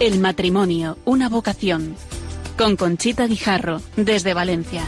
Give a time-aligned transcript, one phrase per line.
[0.00, 1.96] El matrimonio, una vocación.
[2.56, 4.84] Con Conchita Guijarro, desde Valencia.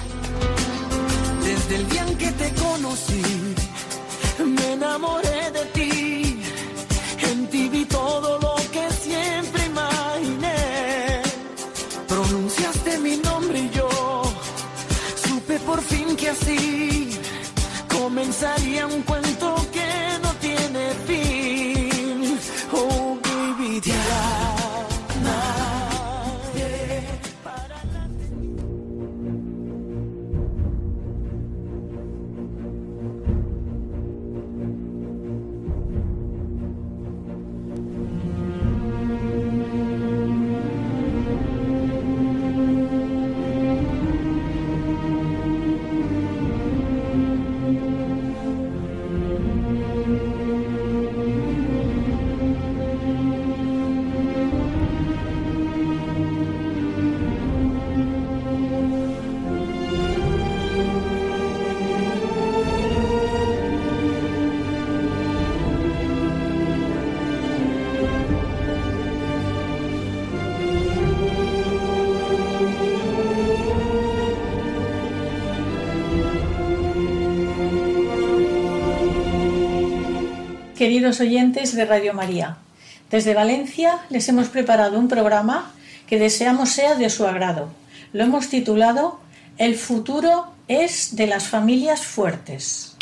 [80.81, 82.57] Queridos oyentes de Radio María,
[83.11, 85.75] desde Valencia les hemos preparado un programa
[86.07, 87.69] que deseamos sea de su agrado.
[88.15, 89.21] Lo hemos titulado
[89.59, 92.97] El futuro es de las familias fuertes.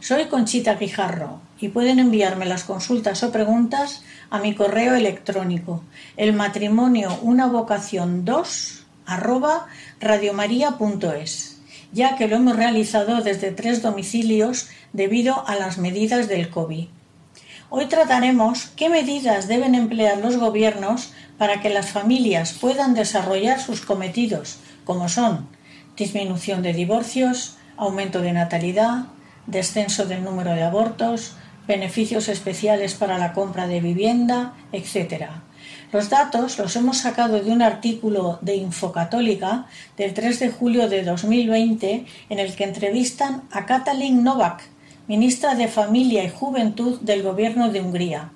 [0.00, 5.84] Soy Conchita Guijarro y pueden enviarme las consultas o preguntas a mi correo electrónico
[6.16, 9.66] el matrimonio una vocación 2 arroba
[10.00, 11.58] radiomaria.es
[11.92, 16.86] ya que lo hemos realizado desde tres domicilios debido a las medidas del COVID.
[17.70, 23.82] Hoy trataremos qué medidas deben emplear los gobiernos para que las familias puedan desarrollar sus
[23.82, 25.46] cometidos, como son
[25.94, 29.04] disminución de divorcios, aumento de natalidad,
[29.46, 35.26] descenso del número de abortos, beneficios especiales para la compra de vivienda, etc.
[35.92, 39.66] Los datos los hemos sacado de un artículo de Infocatólica
[39.98, 44.62] del 3 de julio de 2020 en el que entrevistan a Katalin Novak,
[45.08, 48.30] ministra de Familia y Juventud del Gobierno de Hungría.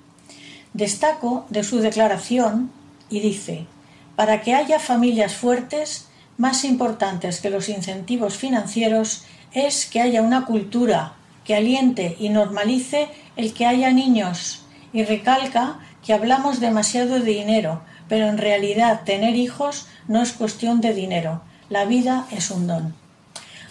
[0.73, 2.71] Destaco de su declaración
[3.11, 3.67] y dice,
[4.15, 6.07] para que haya familias fuertes,
[6.37, 9.23] más importantes que los incentivos financieros
[9.53, 11.13] es que haya una cultura
[11.45, 14.63] que aliente y normalice el que haya niños
[14.93, 20.81] y recalca que hablamos demasiado de dinero, pero en realidad tener hijos no es cuestión
[20.81, 22.95] de dinero, la vida es un don.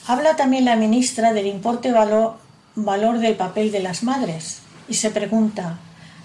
[0.07, 2.42] Habla también la ministra del importe valor,
[2.75, 5.79] valor del papel de las madres y se pregunta,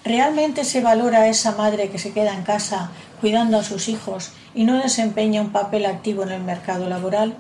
[0.04, 4.32] ¿realmente se valora a esa madre que se queda en casa cuidando a sus hijos
[4.56, 7.38] y no desempeña un papel activo en el mercado laboral?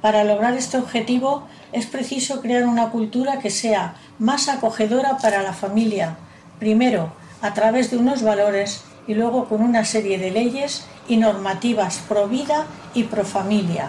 [0.00, 5.52] Para lograr este objetivo es preciso crear una cultura que sea más acogedora para la
[5.52, 6.16] familia,
[6.58, 7.12] primero
[7.42, 12.28] a través de unos valores y luego con una serie de leyes y normativas pro
[12.28, 13.88] vida y pro familia.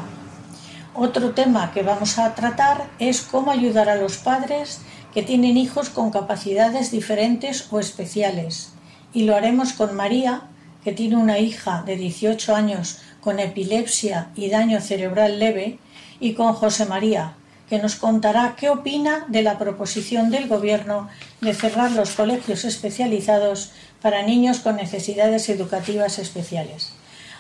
[0.93, 4.81] Otro tema que vamos a tratar es cómo ayudar a los padres
[5.13, 8.73] que tienen hijos con capacidades diferentes o especiales.
[9.13, 10.43] Y lo haremos con María,
[10.83, 15.79] que tiene una hija de 18 años con epilepsia y daño cerebral leve,
[16.19, 17.35] y con José María,
[17.69, 21.07] que nos contará qué opina de la proposición del Gobierno
[21.39, 26.91] de cerrar los colegios especializados para niños con necesidades educativas especiales.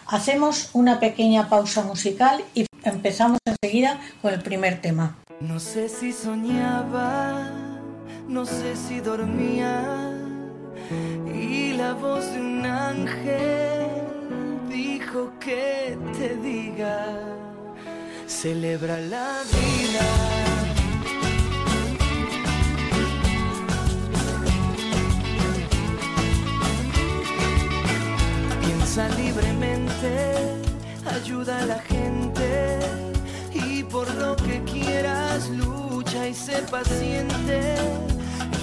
[0.07, 5.17] Hacemos una pequeña pausa musical y empezamos enseguida con el primer tema.
[5.39, 7.49] No sé si soñaba,
[8.27, 10.11] no sé si dormía
[11.33, 13.87] y la voz de un ángel
[14.69, 17.07] dijo que te diga,
[18.27, 20.07] celebra la vida.
[28.61, 30.35] Piensa libremente,
[31.05, 32.79] ayuda a la gente
[33.53, 37.75] y por lo que quieras lucha y sé paciente.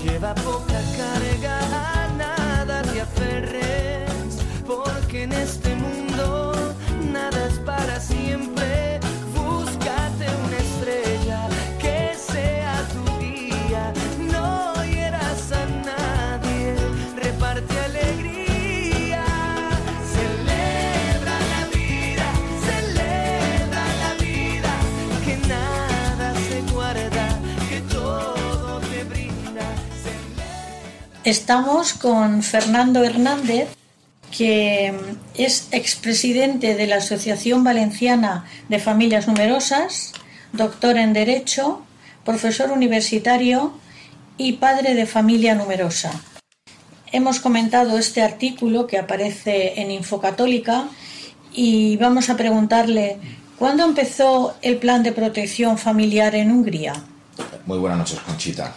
[0.05, 1.58] Lleva poca carga,
[2.05, 5.67] a nada te aferres, porque en este
[31.28, 33.69] Estamos con Fernando Hernández,
[34.34, 34.98] que
[35.34, 40.14] es expresidente de la Asociación Valenciana de Familias Numerosas,
[40.54, 41.82] doctor en Derecho,
[42.25, 43.75] profesor universitario
[44.38, 46.19] y padre de familia numerosa.
[47.12, 50.88] Hemos comentado este artículo que aparece en Infocatólica
[51.52, 53.19] y vamos a preguntarle
[53.58, 56.94] ¿cuándo empezó el plan de protección familiar en Hungría?
[57.66, 58.75] Muy buenas noches, Conchita.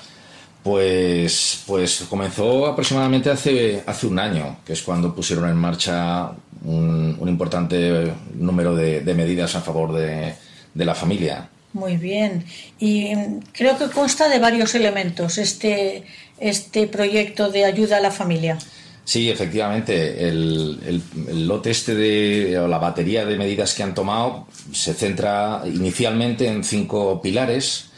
[0.63, 6.31] Pues, pues comenzó aproximadamente hace, hace un año, que es cuando pusieron en marcha
[6.63, 10.36] un, importante número de, medidas a favor de,
[10.75, 11.50] la familia.
[11.74, 12.46] Muy bien.
[12.80, 13.13] Y
[13.54, 16.04] creo que consta de varios elementos este,
[16.40, 18.60] este proyecto de ayuda a la familia.
[19.04, 20.28] Sí, efectivamente.
[20.28, 25.63] El, el, lote este de, o la batería de medidas que han tomado se centra
[25.66, 27.90] inicialmente en cinco pilares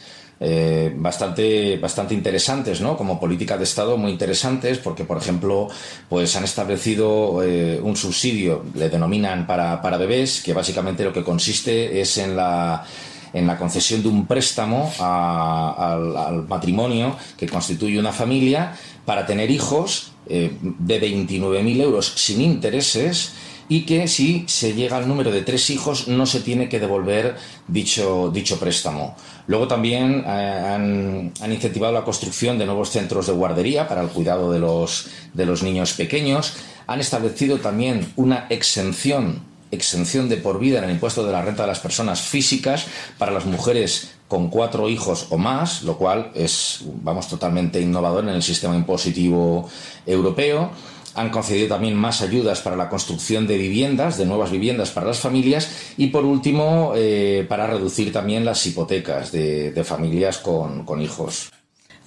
[0.45, 2.97] eh, bastante, bastante interesantes, ¿no?
[2.97, 5.69] Como política de Estado muy interesantes, porque, por ejemplo,
[6.09, 11.23] pues han establecido eh, un subsidio, le denominan para, para bebés, que básicamente lo que
[11.23, 12.83] consiste es en la
[13.31, 18.75] en la concesión de un préstamo al, matrimonio que constituye una familia
[19.05, 23.33] para tener hijos eh, de 29.000 euros sin intereses
[23.69, 27.35] y que si se llega al número de tres hijos no se tiene que devolver
[27.67, 29.15] dicho, dicho préstamo.
[29.47, 34.51] Luego también eh, han, incentivado la construcción de nuevos centros de guardería para el cuidado
[34.51, 36.53] de los, de los niños pequeños.
[36.87, 41.63] Han establecido también una exención exención de por vida en el impuesto de la renta
[41.63, 42.85] de las personas físicas
[43.17, 48.29] para las mujeres con cuatro hijos o más, lo cual es, vamos, totalmente innovador en
[48.29, 49.67] el sistema impositivo
[50.05, 50.71] europeo
[51.15, 55.19] han concedido también más ayudas para la construcción de viviendas, de nuevas viviendas para las
[55.19, 61.51] familias y por último eh, para reducir también las hipotecas de, familias con, hijos.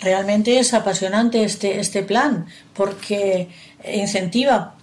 [0.01, 3.49] Realmente es apasionante este, este plan porque
[3.93, 4.75] incentiva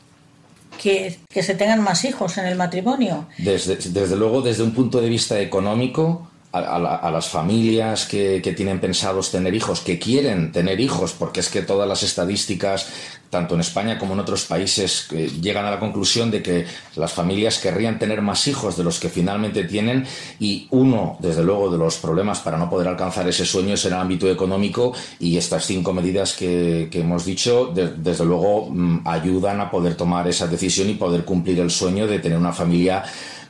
[0.77, 3.27] que, se tengan más hijos en el matrimonio.
[3.37, 9.31] Desde, desde luego, desde un punto de vista económico, a, las familias que, tienen pensados
[9.31, 12.89] tener hijos, que quieren tener hijos, porque es que todas las estadísticas,
[13.31, 16.65] tanto en España como en otros países, eh, llegan a la conclusión de que
[16.95, 20.05] las familias querrían tener más hijos de los que finalmente tienen
[20.39, 23.93] y uno, desde luego, de los problemas para no poder alcanzar ese sueño es el
[23.93, 29.71] ámbito económico y estas cinco medidas que, que hemos dicho, desde luego, mm, ayudan a
[29.71, 33.03] poder tomar esa decisión y poder cumplir el sueño de tener una familia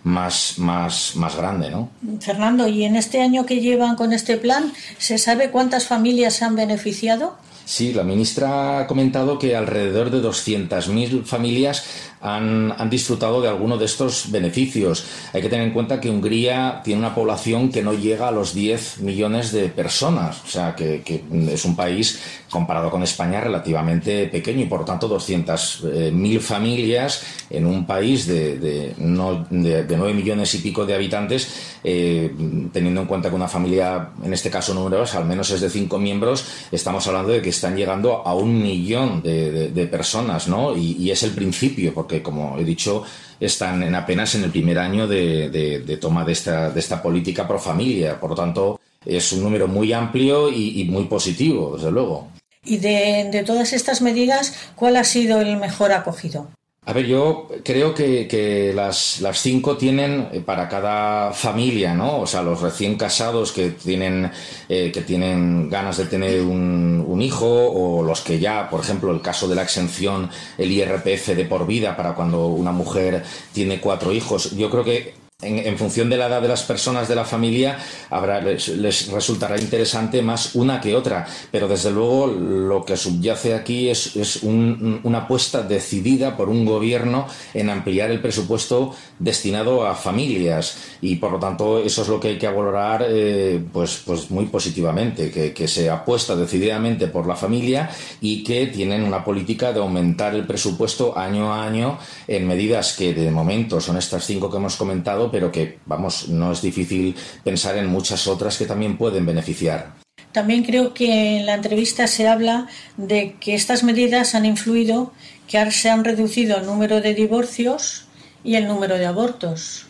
[0.03, 1.89] más, más, más grande, ¿no?
[2.19, 6.45] Fernando, ¿y en este año que llevan con este plan, se sabe cuántas familias se
[6.45, 7.38] han beneficiado?
[7.65, 11.85] Sí, la ministra ha comentado que alrededor de 200.000 familias
[12.24, 15.06] han, disfrutado de alguno de estos beneficios.
[15.34, 18.54] Hay que tener en cuenta que Hungría tiene una población que no llega a los
[18.54, 21.04] 10 millones de personas, o sea, que,
[21.50, 27.86] es un país, comparado con España, relativamente pequeño y, por tanto, 200.000 familias en un
[27.86, 32.34] país de, de, 9 millones y pico de habitantes, eh,
[32.72, 36.00] teniendo en cuenta que una familia, en este caso numerosa, al menos es de 5
[36.00, 40.78] miembros, estamos hablando de que están llegando a un millón de, personas, ¿no?
[40.78, 43.04] Y, y es el principio, porque como he dicho,
[43.39, 47.60] están en apenas en el primer año de, toma de esta, de esta política pro
[47.60, 48.19] familia.
[48.19, 52.27] Por lo tanto, es un número muy amplio y, muy positivo, desde luego.
[52.65, 56.48] Y de, todas estas medidas, ¿cuál ha sido el mejor acogido?
[56.86, 62.20] A ver, yo creo que, las, las, cinco tienen eh, para cada familia, ¿no?
[62.20, 64.30] O sea, los recién casados que tienen,
[64.68, 69.13] eh, que tienen ganas de tener un, un, hijo, o los que ya, por ejemplo,
[69.13, 73.24] el caso de la exención, el IRPF de por vida para cuando una mujer
[73.54, 74.52] tiene cuatro hijos.
[74.52, 77.78] Yo creo que en, función de la edad de las personas de la familia,
[78.10, 81.25] habrá, les, resultará interesante más una que otra.
[81.52, 84.13] Pero desde luego lo que subyace aquí es,
[84.44, 90.78] una apuesta decidida por un gobierno en ampliar el presupuesto destinado a familias.
[91.02, 94.46] Y por lo tanto, eso es lo que hay que valorar eh, pues, pues muy
[94.46, 97.90] positivamente, que, que se apuesta decididamente por la familia
[98.22, 101.98] y que tienen una política de aumentar el presupuesto año a año
[102.28, 106.51] en medidas que de momento son estas cinco que hemos comentado pero que, vamos, no
[106.51, 109.94] es difícil pensar en muchas otras que también pueden beneficiar.
[110.32, 115.13] También creo que en la entrevista se habla de que estas medidas han influido,
[115.48, 118.06] que se han reducido el número de divorcios
[118.44, 119.86] y el número de abortos.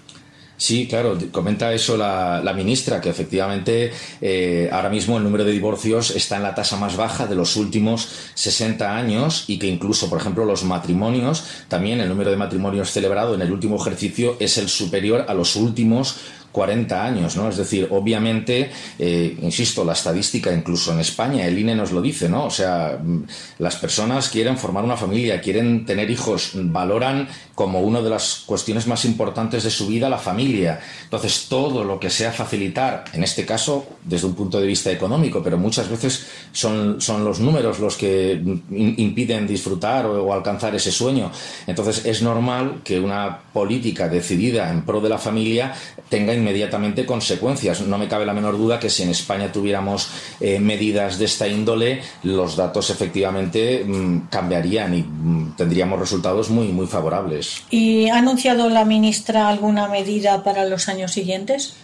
[0.63, 3.91] Sí, claro, comenta eso la, ministra, que efectivamente
[4.21, 7.57] eh, ahora mismo el número de divorcios está en la tasa más baja de los
[7.57, 12.91] últimos 60 años y que incluso, por ejemplo, los matrimonios, también el número de matrimonios
[12.91, 16.15] celebrado en el último ejercicio es el superior a los últimos
[16.53, 17.49] 40 años, ¿no?
[17.49, 22.29] Es decir, obviamente, eh, insisto, la estadística, incluso en España, el INE nos lo dice,
[22.29, 22.45] ¿no?
[22.45, 23.23] O sea, mm,
[23.57, 28.87] las personas quieren formar una familia, quieren tener hijos, valoran como una de las cuestiones
[28.87, 30.79] más importantes de su vida la familia.
[31.03, 35.41] Entonces, todo lo que sea facilitar, en este caso, desde un punto de vista económico,
[35.43, 38.41] pero muchas veces son, son los números los que
[38.71, 41.31] impiden disfrutar o, alcanzar ese sueño.
[41.67, 45.73] Entonces, es normal que una política decidida en pro de la familia
[46.09, 47.81] tenga inmediatamente consecuencias.
[47.81, 51.47] No me cabe la menor duda que si en España tuviéramos eh, medidas de esta
[51.47, 57.42] índole, los datos efectivamente mm, cambiarían y mm, tendríamos resultados muy, muy favorables.
[57.69, 61.75] ¿Y ha anunciado la ministra alguna medida para los años siguientes?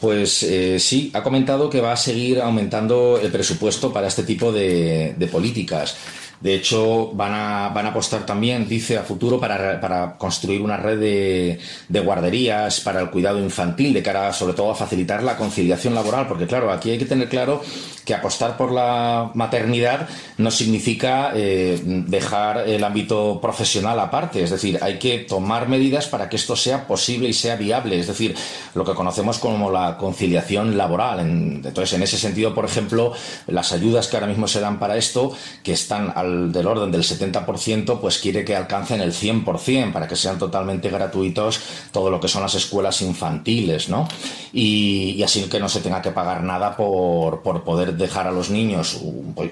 [0.00, 4.52] Pues eh, sí, ha comentado que va a seguir aumentando el presupuesto para este tipo
[4.52, 5.96] de, de políticas.
[6.40, 10.98] De hecho, van a, van a apostar también, dice, a futuro para, construir una red
[10.98, 15.94] de, de, guarderías para el cuidado infantil, de cara sobre todo a facilitar la conciliación
[15.94, 17.60] laboral, porque claro, aquí hay que tener claro
[18.04, 24.78] que apostar por la maternidad no significa eh, dejar el ámbito profesional aparte, es decir,
[24.82, 28.34] hay que tomar medidas para que esto sea posible y sea viable, es decir,
[28.74, 31.20] lo que conocemos como la conciliación laboral.
[31.20, 33.12] Entonces, en ese sentido, por ejemplo,
[33.46, 35.32] las ayudas que ahora mismo se dan para esto,
[35.62, 40.16] que están al del orden del 70%, pues quiere que alcancen el 100% para que
[40.16, 41.60] sean totalmente gratuitos
[41.92, 44.08] todo lo que son las escuelas infantiles, ¿no?
[44.52, 48.50] Y, así que no se tenga que pagar nada por, por, poder dejar a los
[48.50, 49.00] niños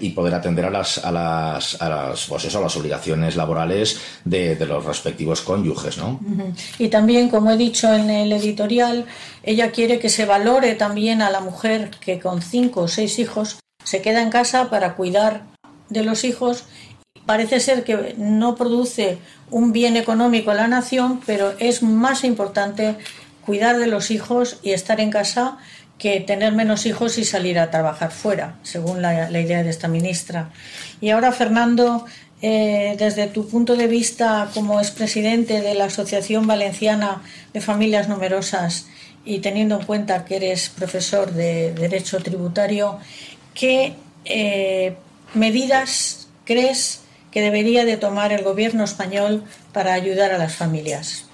[0.01, 4.01] y poder atender a las, a las, a las, pues eso, a las obligaciones laborales
[4.25, 6.21] de, de los respectivos cónyuges, ¿no?
[6.79, 9.07] Y también, como he dicho en el editorial,
[9.43, 13.59] ella quiere que se valore también a la mujer que con cinco o seis hijos
[13.85, 15.45] se queda en casa para cuidar
[15.89, 16.65] de los hijos
[17.27, 19.19] parece ser que no produce
[19.51, 22.97] un bien económico a la nación, pero es más importante
[23.45, 25.59] cuidar de los hijos y estar en casa
[25.99, 30.51] que tener menos hijos y salir a trabajar fuera, según la, idea de esta ministra.
[31.01, 32.07] Y ahora, Fernando,
[32.41, 38.87] eh, desde tu punto de vista como expresidente de la Asociación Valenciana de Familias Numerosas
[39.25, 42.99] y teniendo en cuenta que eres profesor de Derecho Tributario,
[43.55, 44.95] ¿qué eh,
[45.35, 51.27] medidas crees que debería de tomar el gobierno español para ayudar a las familias?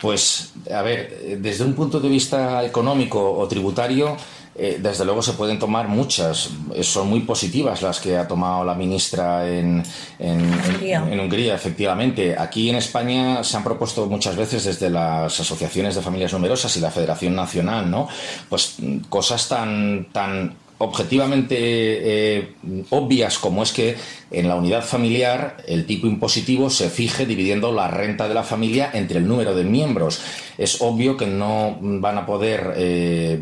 [0.00, 4.16] Pues, a ver, desde un punto de vista económico o tributario,
[4.54, 6.50] eh, desde luego se pueden tomar muchas.
[6.82, 9.82] Son muy positivas las que ha tomado la ministra en,
[10.18, 10.98] en, Hungría.
[11.06, 12.36] en, en Hungría, efectivamente.
[12.38, 16.80] Aquí en España se han propuesto muchas veces desde las asociaciones de familias numerosas y
[16.80, 18.08] la Federación Nacional, ¿no?
[18.48, 18.76] Pues
[19.08, 22.54] cosas tan, tan objetivamente eh,
[22.88, 23.96] obvias como es que
[24.30, 28.90] en la unidad familiar el tipo impositivo se fije dividiendo la renta de la familia
[28.94, 30.20] entre el número de miembros.
[30.56, 33.38] Es obvio que no van a poder eh,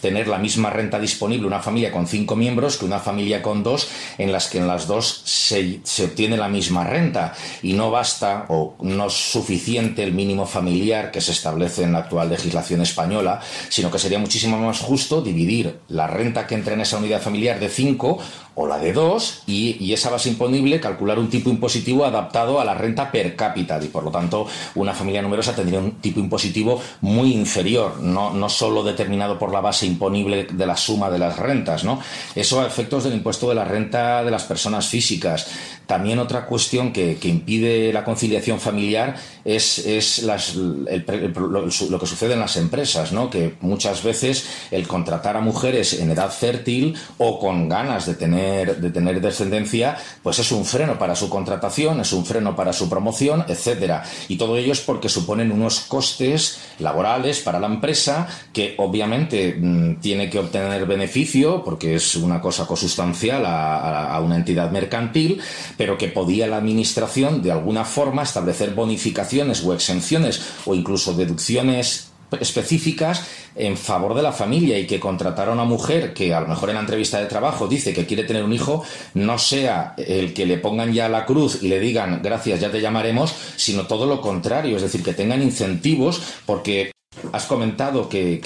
[0.00, 3.88] tener la misma renta disponible una familia con cinco miembros que una familia con dos,
[4.18, 7.34] en las que en las dos se, se obtiene la misma renta.
[7.62, 12.00] Y no basta o no es suficiente el mínimo familiar que se establece en la
[12.00, 16.80] actual legislación española, sino que sería muchísimo más justo dividir la renta que entra en
[16.80, 18.18] esa unidad familiar de cinco
[18.54, 22.64] o la de dos y, y, esa base imponible calcular un tipo impositivo adaptado a
[22.64, 26.80] la renta per cápita y por lo tanto una familia numerosa tendría un tipo impositivo
[27.00, 31.38] muy inferior, no, no solo determinado por la base imponible de la suma de las
[31.38, 32.00] rentas, ¿no?
[32.34, 35.48] Eso a efectos del impuesto de la renta de las personas físicas.
[35.86, 42.06] También otra cuestión que, que impide la conciliación familiar es, es las, lo, lo, que
[42.06, 43.28] sucede en las empresas, ¿no?
[43.28, 48.43] que muchas veces el contratar a mujeres en edad fértil o con ganas de tener,
[48.44, 52.88] de tener descendencia, pues es un freno para su contratación, es un freno para su
[52.88, 54.04] promoción, etcétera.
[54.28, 59.96] Y todo ello es porque suponen unos costes laborales para la empresa que obviamente mmm,
[60.00, 62.66] tiene que obtener beneficio porque es una cosa
[63.44, 65.40] a, a una entidad mercantil,
[65.76, 72.13] pero que podía la administración de alguna forma establecer bonificaciones o exenciones o incluso deducciones
[72.40, 73.26] específicas
[73.56, 76.70] en favor de la familia y que contratar a una mujer que a lo mejor
[76.70, 80.46] en la entrevista de trabajo dice que quiere tener un hijo, no sea el que
[80.46, 84.20] le pongan ya la cruz y le digan gracias, ya te llamaremos, sino todo lo
[84.20, 86.94] contrario, es decir, que tengan incentivos porque
[87.32, 88.40] Has comentado que,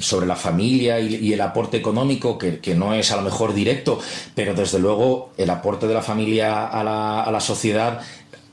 [0.00, 3.54] sobre la familia y, y el aporte económico, que, que, no es a lo mejor
[3.54, 4.00] directo,
[4.34, 8.00] pero desde luego el aporte de la familia a la, a la sociedad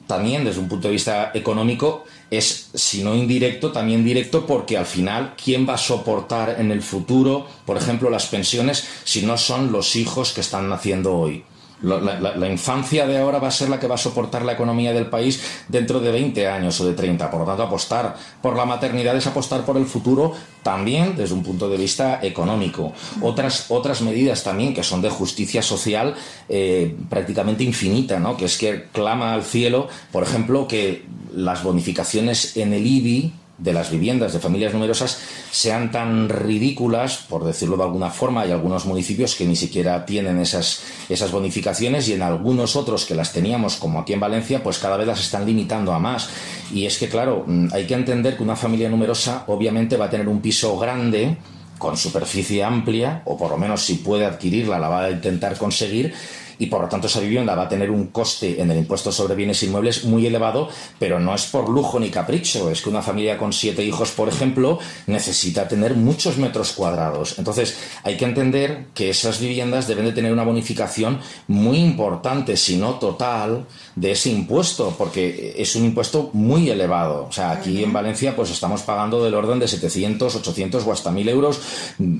[0.05, 4.85] también desde un punto de vista económico es, si no indirecto, también directo porque al
[4.85, 9.71] final, ¿quién va a soportar en el futuro, por ejemplo, las pensiones si no son
[9.71, 11.43] los hijos que están naciendo hoy?
[11.81, 15.07] La, infancia de ahora va a ser la que va a soportar la economía del
[15.07, 17.29] país dentro de 20 años o de 30.
[17.29, 21.43] Por lo tanto, apostar por la maternidad es apostar por el futuro también desde un
[21.43, 22.93] punto de vista económico.
[23.21, 26.15] Otras, otras medidas también que son de justicia social
[26.49, 28.37] eh, prácticamente infinita, ¿no?
[28.37, 33.73] que es que clama al cielo, por ejemplo, que las bonificaciones en el IBI de
[33.73, 35.19] las viviendas de familias numerosas
[35.51, 40.39] sean tan ridículas, por decirlo de alguna forma, hay algunos municipios que ni siquiera tienen
[40.39, 44.77] esas, esas bonificaciones y en algunos otros que las teníamos, como aquí en Valencia, pues
[44.77, 46.29] cada vez las están limitando a más.
[46.71, 50.09] Y es que, claro, mm, hay que entender que una familia numerosa obviamente va a
[50.09, 51.37] tener un piso grande,
[51.77, 56.13] con superficie amplia, o por lo menos si puede adquirirla, la va a intentar conseguir,
[56.59, 59.35] y por lo tanto esa vivienda va a tener un coste en el impuesto sobre
[59.35, 63.37] bienes inmuebles muy elevado, pero no es por lujo ni capricho, es que una familia
[63.37, 67.37] con siete hijos, por ejemplo, necesita tener muchos metros cuadrados.
[67.37, 72.77] Entonces hay que entender que esas viviendas deben de tener una bonificación muy importante, si
[72.77, 77.25] no total, de ese impuesto, porque es un impuesto muy elevado.
[77.29, 81.11] O sea, aquí en Valencia pues estamos pagando del orden de 700, 800 o hasta
[81.11, 81.59] 1000 euros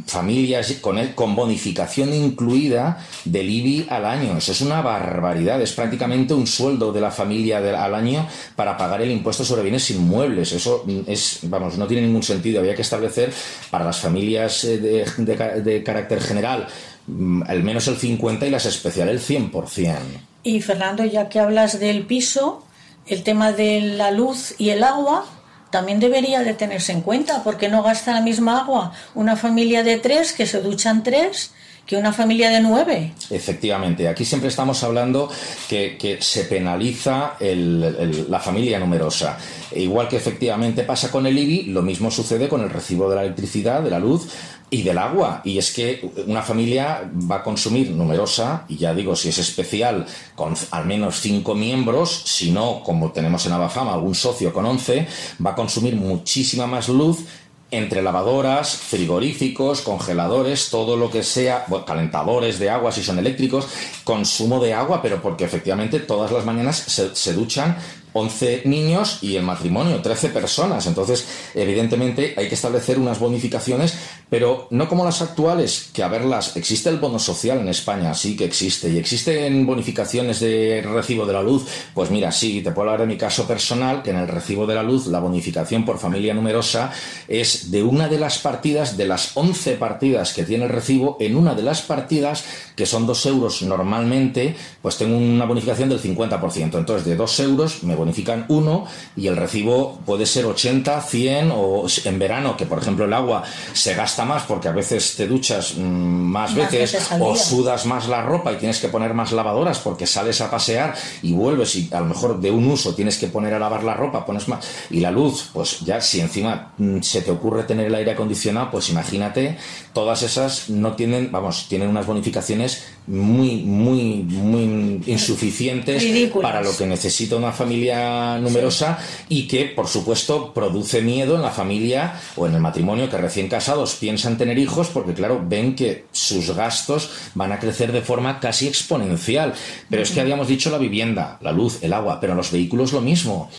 [0.06, 5.62] familias con, con bonificación incluida del IBI al año es una barbaridad.
[5.62, 9.90] Es prácticamente un sueldo de la familia al año para pagar el impuesto sobre bienes
[9.92, 10.52] inmuebles.
[10.52, 12.60] Eso es, vamos, no tiene ningún sentido.
[12.60, 13.32] Había que establecer
[13.70, 16.68] para las familias eh, de, carácter general
[17.08, 19.96] mm, al menos el 50 y las especiales el 100%.
[20.44, 22.64] Y Fernando, ya que hablas del piso,
[23.06, 25.26] el tema de la luz y el agua
[25.70, 29.98] también debería de tenerse en cuenta porque no gasta la misma agua una familia de
[29.98, 31.52] tres que se duchan tres
[31.88, 33.14] que una familia de nueve.
[33.30, 35.32] Efectivamente, aquí siempre estamos hablando
[35.70, 39.38] que, se penaliza la familia numerosa.
[39.72, 43.16] E igual que efectivamente pasa con el IBI, lo mismo sucede con el recibo de
[43.16, 44.28] la electricidad, de la luz
[44.70, 45.42] y del agua.
[45.46, 50.06] Y es que una familia va a consumir numerosa, y ya digo, si es especial,
[50.36, 55.08] con al menos cinco miembros, si no, como tenemos en Abafama, algún socio con once,
[55.46, 57.20] va a consumir muchísima más luz
[57.70, 63.68] entre lavadoras, frigoríficos, congeladores, todo lo que sea, calentadores de agua si son eléctricos,
[64.04, 67.78] consumo de agua, pero porque efectivamente todas las mañanas se, se duchan
[68.14, 70.88] 11 niños y el matrimonio, 13 personas.
[70.88, 73.96] Entonces, evidentemente, hay que establecer unas bonificaciones,
[74.30, 78.36] pero no como las actuales, que a verlas, existe el bono social en España, sí
[78.36, 81.66] que existe, y existen bonificaciones de recibo de la luz.
[81.94, 84.76] Pues mira, sí, te puedo hablar de mi caso personal, que en el recibo de
[84.76, 86.92] la luz, la bonificación por familia numerosa
[87.28, 91.36] es de una de las partidas, de las 11 partidas que tiene el recibo, en
[91.36, 92.44] una de las partidas,
[92.76, 96.78] que son 2 euros normalmente, pues tengo una bonificación del 50%.
[96.78, 98.86] Entonces, de 2 euros me bonifican uno
[99.16, 103.44] y el recibo puede ser 80, 100 o en verano, que por ejemplo el agua
[103.74, 108.22] se gasta más porque a veces te duchas mm, más, veces, o sudas más la
[108.22, 112.00] ropa y tienes que poner más lavadoras porque sales a pasear y vuelves y a
[112.00, 115.00] lo mejor de un uso tienes que poner a lavar la ropa, pones más y
[115.00, 118.90] la luz, pues ya si encima mm, se te ocurre tener el aire acondicionado, pues
[118.90, 119.58] imagínate,
[119.94, 126.06] todas esas no tienen, vamos, tienen unas bonificaciones muy, muy, muy insuficientes
[126.42, 131.52] para lo que necesita una familia numerosa y que, por supuesto, produce miedo en la
[131.52, 136.06] familia o en el matrimonio que recién casados piensan tener hijos porque, claro, ven que
[136.12, 139.54] sus gastos van a crecer de forma casi exponencial.
[139.90, 143.02] Pero es que habíamos dicho la vivienda, la luz, el agua, pero los vehículos lo
[143.02, 143.50] mismo.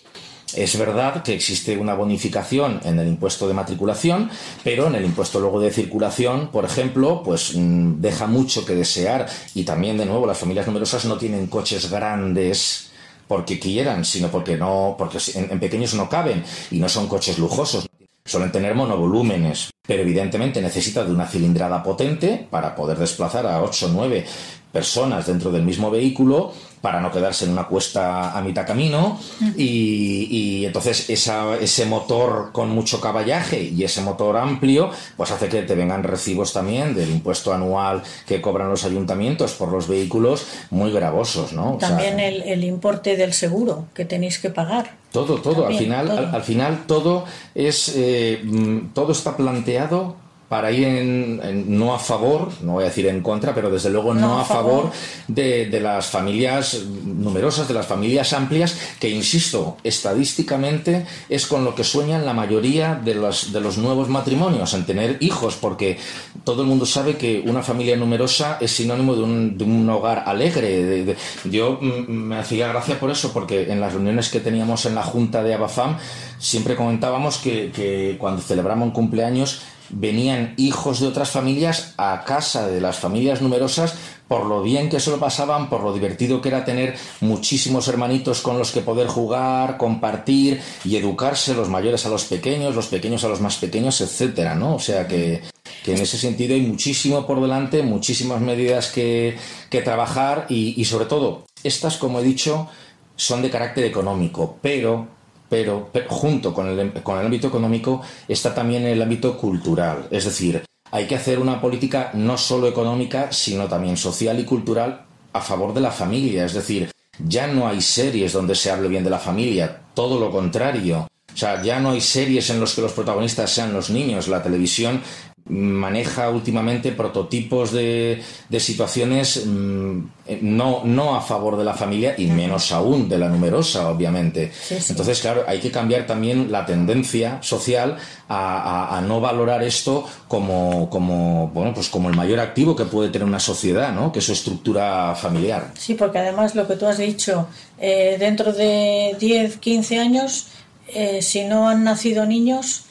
[0.55, 4.29] Es verdad que existe una bonificación en el impuesto de matriculación,
[4.63, 9.27] pero en el impuesto luego de circulación, por ejemplo, pues mm, deja mucho que desear
[9.53, 12.89] y también de nuevo las familias numerosas no tienen coches grandes
[13.27, 17.87] porque quieran, sino porque no, porque en, pequeños no caben y no son coches lujosos.
[18.25, 23.85] Suelen tener monovolúmenes, pero evidentemente necesita de una cilindrada potente para poder desplazar a 8
[23.85, 24.25] o 9
[24.71, 29.19] personas dentro del mismo vehículo para no quedarse en una cuesta a mitad camino
[29.57, 35.75] y, entonces ese motor con mucho caballaje y ese motor amplio pues hace que te
[35.75, 41.53] vengan recibos también del impuesto anual que cobran los ayuntamientos por los vehículos muy gravosos,
[41.53, 41.77] ¿no?
[41.79, 44.97] También el, importe del seguro que tenéis que pagar.
[45.11, 50.15] Todo, todo, al final, Al, final todo es eh, mm, todo está planteado
[50.49, 54.15] para ir en, no a favor, no voy a decir en contra, pero desde luego
[54.15, 54.91] no, a favor,
[55.27, 61.75] de, de, las familias numerosas, de las familias amplias, que insisto, estadísticamente es con lo
[61.75, 65.99] que sueñan la mayoría de los, de los nuevos matrimonios, en tener hijos, porque
[66.43, 70.23] todo el mundo sabe que una familia numerosa es sinónimo de un, de un hogar
[70.25, 71.15] alegre.
[71.45, 75.03] yo mm, me hacía gracia por eso, porque en las reuniones que teníamos en la
[75.03, 75.97] junta de Abafam
[76.39, 82.67] siempre comentábamos que, que cuando celebramos un cumpleaños, venían hijos de otras familias a casa
[82.67, 83.95] de las familias numerosas
[84.29, 88.41] por lo bien que se lo pasaban, por lo divertido que era tener muchísimos hermanitos
[88.41, 93.23] con los que poder jugar, compartir y educarse los mayores a los pequeños, los pequeños
[93.23, 94.75] a los más pequeños, etcétera, ¿no?
[94.75, 95.41] O sea que,
[95.85, 99.35] en ese sentido hay muchísimo por delante, muchísimas medidas que,
[99.71, 102.67] que trabajar y sobre todo, estas, como he dicho,
[103.15, 105.07] son de carácter económico, pero
[105.49, 110.07] pero, junto con el, con el ámbito económico está también el ámbito cultural.
[110.11, 115.05] Es decir, hay que hacer una política no solo económica, sino también social y cultural
[115.33, 116.45] a favor de la familia.
[116.45, 120.31] Es decir, ya no hay series donde se hable bien de la familia, todo lo
[120.31, 121.07] contrario.
[121.33, 124.27] O sea, ya no hay series en las que los protagonistas sean los niños.
[124.27, 125.01] La televisión
[125.49, 129.99] maneja últimamente prototipos de, de situaciones mm,
[130.41, 134.51] no, no a favor de la familia y menos aún de la numerosa, obviamente.
[134.69, 140.89] Entonces, claro, hay que cambiar también la tendencia social a, a, no valorar esto como,
[140.89, 144.11] como, bueno, pues como el mayor activo que puede tener una sociedad, ¿no?
[144.11, 145.71] que es su estructura familiar.
[145.77, 147.47] Sí, porque además lo que tú has dicho,
[147.79, 150.47] eh, dentro de 10, 15 años,
[150.89, 152.83] eh, si no han nacido niños,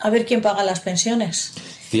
[0.00, 1.52] a ver quién paga las pensiones.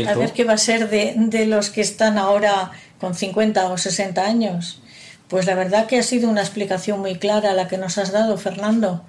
[0.08, 4.24] A ver qué va a ser de, los que están ahora con 50 o 60
[4.24, 4.80] años.
[5.28, 8.36] Pues la verdad que ha sido una explicación muy clara la que nos has dado,
[8.36, 9.04] Fernando.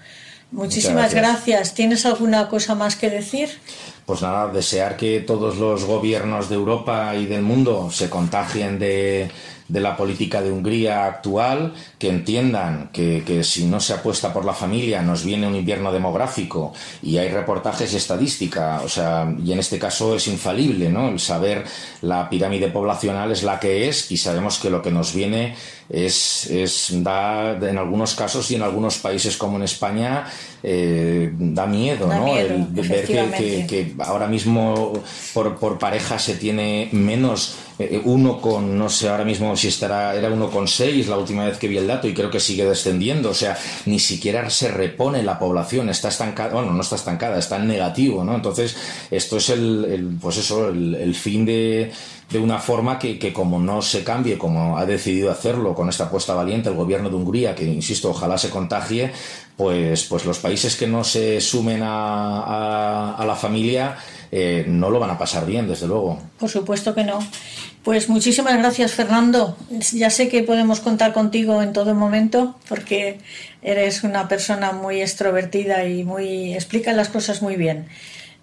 [0.52, 1.74] Muchísimas gracias.
[1.74, 3.50] ¿Tienes alguna cosa más que decir?
[4.06, 9.32] Pues nada, desear que todos los gobiernos de Europa y del mundo se contagien de,
[9.67, 14.43] de la política de Hungría actual, que entiendan que, que, si no se apuesta por
[14.43, 19.53] la familia nos viene un invierno demográfico y hay reportajes y estadística, o sea, y
[19.53, 21.07] en este caso es infalible, ¿no?
[21.07, 21.63] El saber
[22.01, 25.55] la pirámide poblacional es la que es y sabemos que lo que nos viene
[25.89, 30.25] es, es da en algunos casos y en algunos países como en España
[30.61, 32.35] eh, da miedo, ¿no?
[32.35, 34.93] el ver que, que, ahora mismo
[35.33, 40.15] por, por pareja se tiene menos eh, uno con, no sé ahora mismo si estará,
[40.15, 43.29] era uno con seis la última vez que vi el y creo que sigue descendiendo,
[43.29, 47.58] o sea, ni siquiera se repone la población, está estancada, bueno, no está estancada, está
[47.58, 48.36] en negativo, ¿no?
[48.36, 48.75] Entonces,
[49.12, 51.91] esto es el, pues eso, el, fin de,
[52.29, 56.06] de una forma que, que, como no se cambie, como ha decidido hacerlo con esta
[56.06, 59.12] apuesta valiente el gobierno de Hungría, que insisto, ojalá se contagie,
[59.56, 63.97] pues, pues los países que no se sumen a, a la familia
[64.36, 66.17] eh, no lo van a pasar bien, desde luego.
[66.39, 67.19] Por supuesto que no.
[67.84, 69.56] Pues muchísimas gracias, Fernando.
[69.91, 73.19] Ya sé que podemos contar contigo en todo momento porque
[73.62, 77.86] eres una persona muy extrovertida y muy explica las cosas muy bien.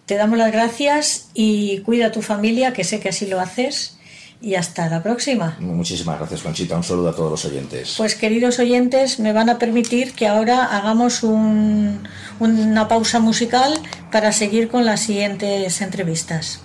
[0.06, 3.96] Te damos las gracias y cuida a tu familia, que sé que así lo haces.
[4.42, 5.58] Y hasta la próxima.
[5.60, 6.74] Muchísimas gracias, Conchita.
[6.74, 7.96] Un saludo a todos los oyentes.
[7.98, 13.78] Pues queridos oyentes, me van a permitir que ahora hagamos un, una pausa musical
[14.10, 16.62] para seguir con las siguientes entrevistas.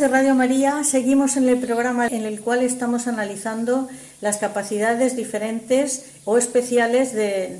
[0.00, 3.88] De Radio María, seguimos en el programa en el cual estamos analizando
[4.20, 7.58] las capacidades diferentes o especiales de,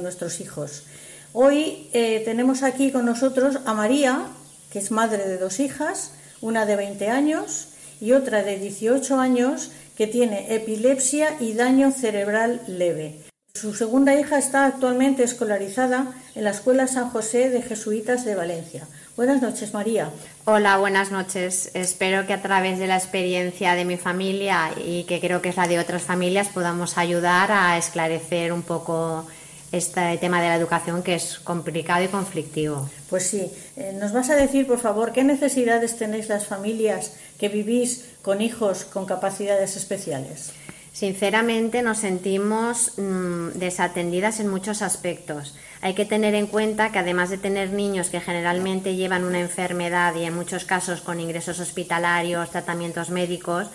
[0.00, 0.84] nuestros hijos.
[1.32, 4.26] Hoy eh, tenemos aquí con nosotros a María,
[4.70, 7.68] que es madre de dos hijas, una de 20 años
[8.00, 13.20] y otra de 18 años, que tiene epilepsia y daño cerebral leve.
[13.54, 18.86] Su segunda hija está actualmente escolarizada en la Escuela San José de Jesuitas de Valencia.
[19.16, 20.10] Buenas noches, María.
[20.44, 21.70] Hola, buenas noches.
[21.74, 25.56] Espero que a través de la experiencia de mi familia y que creo que es
[25.56, 29.26] la de otras familias podamos ayudar a esclarecer un poco
[29.72, 32.88] este tema de la educación que es complicado y conflictivo.
[33.08, 37.48] Pues sí, eh, nos vas a decir, por favor, qué necesidades tenéis las familias que
[37.48, 40.52] vivís con hijos con capacidades especiales.
[40.92, 45.54] Sinceramente nos sentimos mmm, desatendidas en muchos aspectos.
[45.82, 50.14] Hay que tener en cuenta que además de tener niños que generalmente llevan una enfermedad
[50.16, 53.68] y en muchos casos con ingresos hospitalarios, tratamientos médicos,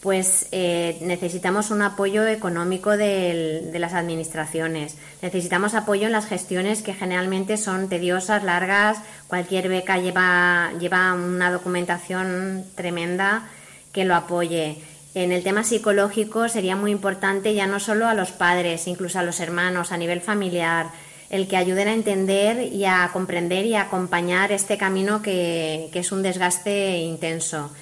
[0.00, 6.94] pues eh, necesitamos un apoyo económico de las administraciones, necesitamos apoyo en las gestiones que
[6.94, 13.48] generalmente son tediosas, largas, cualquier beca lleva, lleva una documentación tremenda
[13.92, 14.80] que lo apoye.
[15.18, 19.24] En el tema psicológico sería muy importante ya no solo a los padres, incluso a
[19.24, 20.90] los hermanos, a nivel familiar,
[21.28, 25.98] el que ayuden a entender y a comprender y a acompañar este camino que, que
[25.98, 27.72] es un desgaste intenso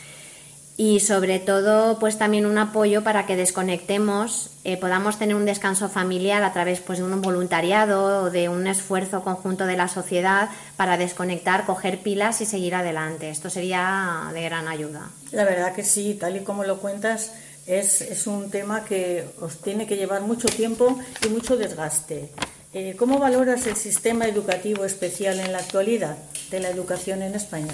[0.79, 5.89] y sobre todo pues también un apoyo para que desconectemos, eh, podamos tener un descanso
[5.89, 10.51] familiar a través pues de un voluntariado o de un esfuerzo conjunto de la sociedad
[10.77, 13.31] para desconectar, coger pilas y seguir adelante.
[13.31, 15.09] Esto sería de gran ayuda.
[15.33, 17.33] La verdad que sí, tal y como lo cuentas,
[17.67, 22.31] es, es un tema que os tiene que llevar mucho tiempo y mucho desgaste.
[22.75, 26.19] Eh, ¿Cómo valoras el sistema educativo especial en la actualidad
[26.51, 27.73] de la educación en España?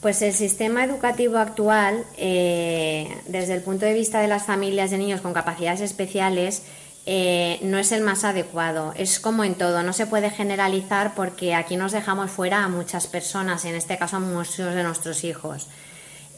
[0.00, 4.96] Pues el sistema educativo actual, eh, desde el punto de vista de las familias de
[4.96, 6.62] niños con capacidades especiales,
[7.04, 8.94] eh, no es el más adecuado.
[8.96, 13.08] Es como en todo, no se puede generalizar porque aquí nos dejamos fuera a muchas
[13.08, 15.68] personas, en este caso a muchos de nuestros hijos.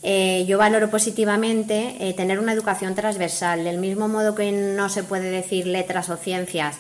[0.03, 5.31] Eh, yo valoro positivamente tener una educación transversal, del mismo modo que no se puede
[5.31, 6.79] decir letras o ciencias,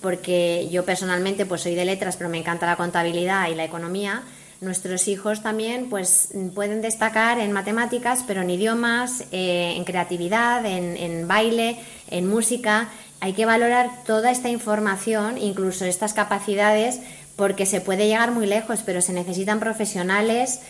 [0.00, 4.24] porque yo personalmente pues soy de letras, pero me encanta la contabilidad y la economía
[4.64, 11.28] Nuestros hijos también pues, pueden destacar en matemáticas, pero en idiomas, eh, en creatividad, en,
[11.28, 11.78] baile,
[12.10, 12.88] en música.
[13.20, 17.00] Hay que valorar toda esta información, incluso estas capacidades,
[17.36, 20.60] porque se puede llegar muy lejos, pero se necesitan profesionales,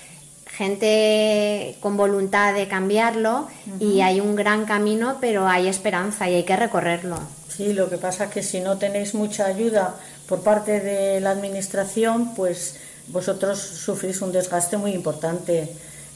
[0.46, 6.44] gente con voluntad de cambiarlo y hay un gran camino, pero hay esperanza y hay
[6.44, 7.18] que recorrerlo.
[7.48, 9.94] Sí, lo que pasa es que si no tenéis mucha ayuda
[10.28, 12.76] por parte de la Administración, pues
[13.09, 15.69] vosotros sufrís un desgaste muy importante.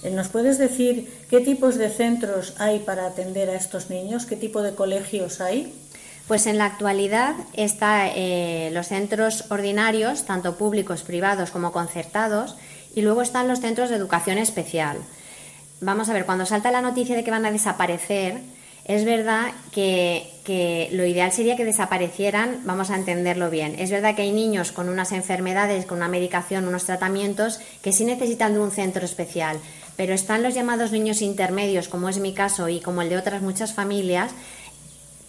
[0.03, 4.27] Eh, ¿Nos puedes decir qué tipos de centros hay para atender a estos niños?
[4.27, 5.75] ¿Qué tipo de colegios hay?
[6.27, 12.57] Pues en la actualidad están eh, los centros ordinarios, tanto públicos, privados como concertados,
[12.95, 14.99] y luego están los centros de educación especial.
[15.81, 18.41] Vamos a ver, cuando salta la noticia de que van a desaparecer,
[18.89, 20.35] es verdad que,
[20.93, 23.77] lo ideal sería que desaparecieran, vamos a entenderlo bien.
[23.79, 28.07] Es verdad que hay niños con unas enfermedades, con una medicación, unos tratamientos que sí
[28.07, 29.59] necesitan de un centro especial,
[29.99, 33.43] pero están los llamados niños intermedios, como es mi caso y como el de otras
[33.43, 34.33] muchas familias,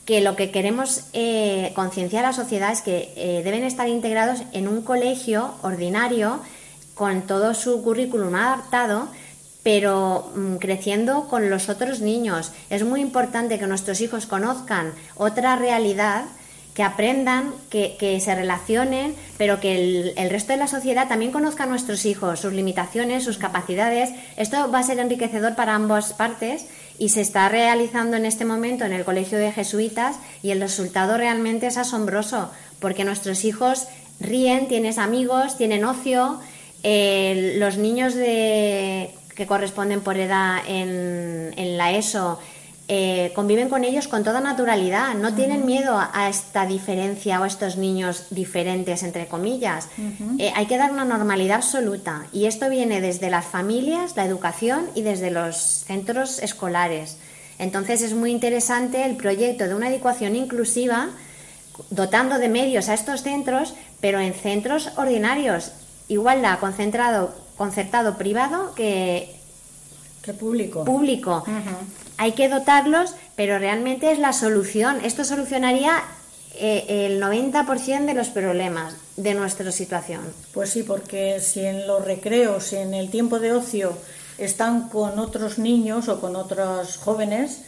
[0.06, 4.42] que lo que queremos eh, concienciar a la sociedad es que eh, deben estar integrados
[4.54, 6.40] en un colegio ordinario
[6.96, 9.10] con todo su currículum adaptado
[9.64, 12.52] pero mm, creciendo con los otros niños.
[12.70, 16.26] Es muy importante que nuestros hijos conozcan otra realidad,
[16.74, 21.68] que aprendan, que, se relacionen, pero que el, resto de la sociedad también conozca a
[21.68, 24.12] nuestros hijos, sus limitaciones, sus capacidades.
[24.38, 26.68] Esto va a ser enriquecedor para ambas partes
[26.98, 31.18] y se está realizando en este momento en el Colegio de Jesuitas y el resultado
[31.18, 33.88] realmente es asombroso, porque nuestros hijos
[34.22, 36.40] ríen, tienen amigos, tienen ocio.
[36.84, 42.40] Eh, los niños de que corresponden por edad en, la ESO,
[42.90, 47.48] eh, conviven con ellos con toda naturalidad, no tienen miedo a, esta diferencia o a
[47.48, 49.88] estos niños diferentes, entre comillas.
[50.40, 54.90] Eh, hay que dar una normalidad absoluta y esto viene desde las familias, la educación
[54.94, 57.16] y desde los centros escolares.
[57.60, 61.12] Entonces es muy interesante el proyecto de una educación inclusiva
[61.92, 65.72] dotando de medios a estos centros, pero en centros ordinarios.
[66.10, 69.36] Igualdad, concentrado, concertado privado que,
[70.24, 70.86] que público.
[70.86, 71.44] Público.
[72.16, 75.04] Hay que dotarlos, pero realmente es la solución.
[75.04, 76.02] Esto solucionaría
[76.56, 80.22] eh, el 90% de los problemas de nuestra situación.
[80.54, 83.92] Pues sí, porque si en los recreos, en el tiempo de ocio,
[84.38, 87.64] están con otros niños o con otros jóvenes,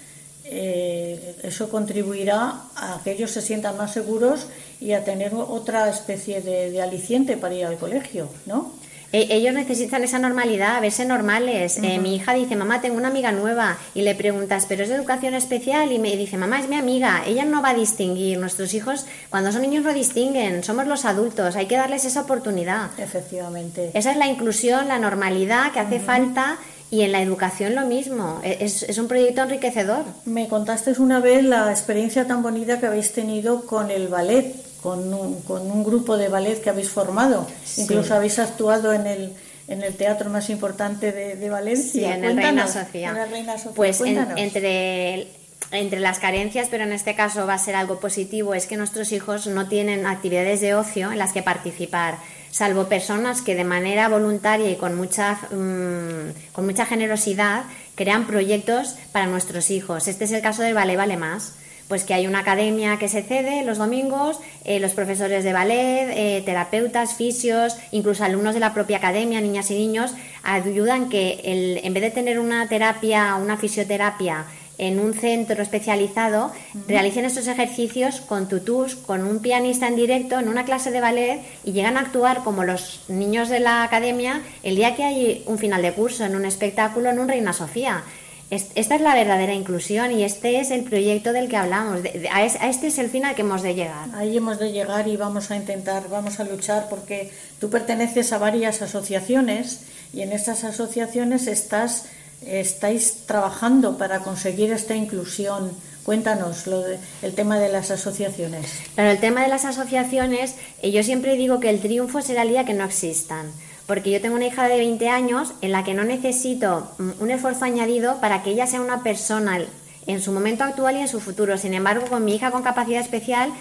[0.46, 4.48] eh, eso contribuirá a que ellos se sientan más seguros
[4.80, 8.80] y a tener otra especie de, de aliciente para ir al colegio, ¿no?
[9.14, 11.78] E, ellos necesitan esa normalidad, verse normales.
[11.84, 13.78] Eh, mi hija dice, mamá, tengo una amiga nueva.
[13.94, 15.92] Y le preguntas, ¿pero es de educación especial?
[15.92, 17.24] Y me dice, mamá, es mi amiga.
[17.26, 18.40] Ella no va a distinguir.
[18.40, 20.64] Nuestros hijos, cuando son niños, no distinguen.
[20.64, 21.56] Somos los adultos.
[21.56, 22.98] Hay que darles esa oportunidad.
[23.00, 23.92] Efectivamente.
[23.94, 26.58] Esa es la inclusión, la normalidad que hace falta.
[26.90, 30.04] Y en la educación lo mismo, e, es, es, un proyecto enriquecedor.
[30.26, 35.14] Me contaste una vez la experiencia tan bonita que habéis tenido con el ballet con
[35.14, 37.48] un, con un grupo de ballet que habéis formado.
[37.78, 39.34] Incluso habéis actuado en el,
[39.68, 42.16] en el teatro más importante de, Valencia.
[42.16, 43.28] en, el Reina Sofía.
[43.76, 45.28] Pues entre,
[45.72, 49.12] entre las carencias, pero en este caso va a ser algo positivo, es que nuestros
[49.12, 52.18] hijos no tienen actividades de ocio en las que participar
[52.52, 57.64] salvo personas que de manera voluntaria y con mucha, mm, con mucha generosidad
[57.96, 60.08] crean proyectos para nuestros hijos.
[60.08, 61.54] Este es el caso del Ballet Vale Más
[61.92, 66.08] pues que hay una academia que se cede los domingos, eh, los profesores de ballet,
[66.16, 71.82] eh, terapeutas, fisios, incluso alumnos de la propia academia, niñas y niños, ayudan que el,
[71.84, 74.46] en vez de tener una terapia, una fisioterapia
[74.78, 76.54] en un centro especializado,
[76.88, 81.42] realicen estos ejercicios con tutús, con un pianista en directo, en una clase de ballet
[81.66, 85.58] y llegan a actuar como los niños de la academia el día que hay un
[85.58, 88.06] final de curso, en un espectáculo, en un Reina Sofía.
[88.52, 92.02] Esta es la verdadera inclusión y este es el proyecto del que hablamos.
[92.34, 94.10] A este es el fin al que hemos de llegar.
[94.14, 98.40] Ahí hemos de llegar y vamos a intentar, vamos a luchar porque tú perteneces a
[98.40, 102.08] varias asociaciones y en estas asociaciones estás,
[102.46, 105.72] estáis trabajando para conseguir esta inclusión.
[106.04, 106.84] Cuéntanos lo
[107.22, 108.66] el tema de las asociaciones.
[108.98, 112.50] Pero el tema de las asociaciones, eh, yo siempre digo que el triunfo será el
[112.50, 113.50] día que no existan
[113.88, 117.66] porque yo tengo una hija de 20 años en la que no necesito un esfuerzo
[117.66, 119.60] añadido para que ella sea una persona
[120.08, 121.58] en su momento actual y en su futuro.
[121.58, 123.52] Sin embargo, con mi hija con capacidad especial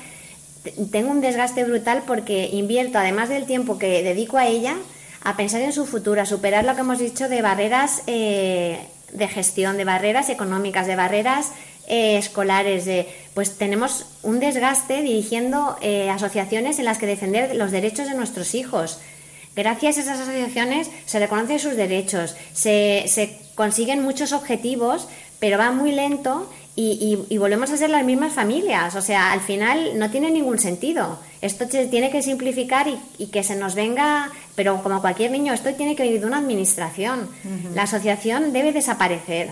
[0.90, 4.76] tengo un desgaste brutal porque invierto, además del tiempo que dedico a ella,
[5.22, 8.78] a pensar en su futuro, a superar lo que hemos dicho de barreras eh,
[9.12, 11.52] de gestión, de barreras económicas, de barreras
[11.87, 17.70] eh, escolares, de, pues tenemos un desgaste dirigiendo eh, asociaciones en las que defender los
[17.70, 19.00] derechos de nuestros hijos.
[19.56, 25.08] Gracias a esas asociaciones se reconocen sus derechos, se, consiguen muchos objetivos,
[25.40, 28.94] pero va muy lento y, volvemos a ser las mismas familias.
[28.94, 31.18] O sea, al final no tiene ningún sentido.
[31.42, 32.86] Esto se tiene que simplificar
[33.18, 36.38] y, que se nos venga, pero como cualquier niño, esto tiene que venir de una
[36.38, 37.28] administración.
[37.74, 39.50] La asociación debe desaparecer.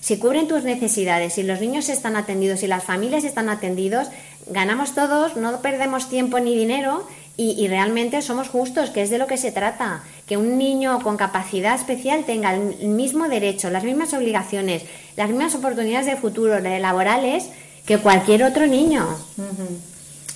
[0.00, 4.08] Si cubren tus necesidades, si los niños están atendidos, si las familias están atendidos,
[4.46, 9.26] ganamos todos, no perdemos tiempo ni dinero y, realmente somos justos, que es de lo
[9.26, 14.14] que se trata, que un niño con capacidad especial tenga el mismo derecho, las mismas
[14.14, 14.82] obligaciones,
[15.16, 17.46] las mismas oportunidades de futuro laborales
[17.86, 19.04] que cualquier otro niño.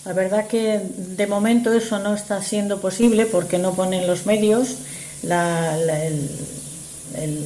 [0.04, 4.78] La verdad que de momento eso no está siendo posible porque no ponen los medios,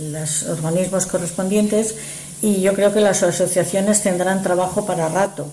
[0.07, 1.95] los organismos correspondientes
[2.41, 5.53] y yo creo que las asociaciones tendrán trabajo para rato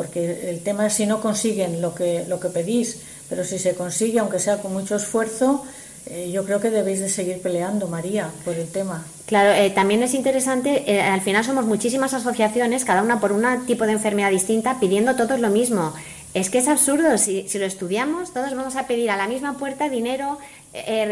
[0.00, 3.74] porque el tema es si no consiguen lo que, lo que pedís, pero si se
[3.74, 5.64] consigue, aunque sea con mucho esfuerzo,
[6.06, 9.04] eh, yo creo que debéis de seguir peleando, María, por el tema.
[9.26, 13.44] Claro, eh, también es interesante, eh, al final somos muchísimas asociaciones, cada una por un
[13.66, 15.94] tipo de enfermedad distinta, pidiendo todos lo mismo.
[16.34, 19.56] Es que es absurdo, si, si lo estudiamos, todos vamos a pedir a la misma
[19.56, 20.38] puerta dinero,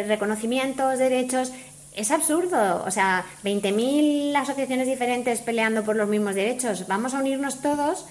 [0.06, 1.52] reconocimientos, derechos,
[1.96, 2.84] es absurdo.
[2.86, 6.86] O sea, 20.000 asociaciones diferentes peleando por los mismos derechos.
[6.86, 8.06] Vamos a unirnos todos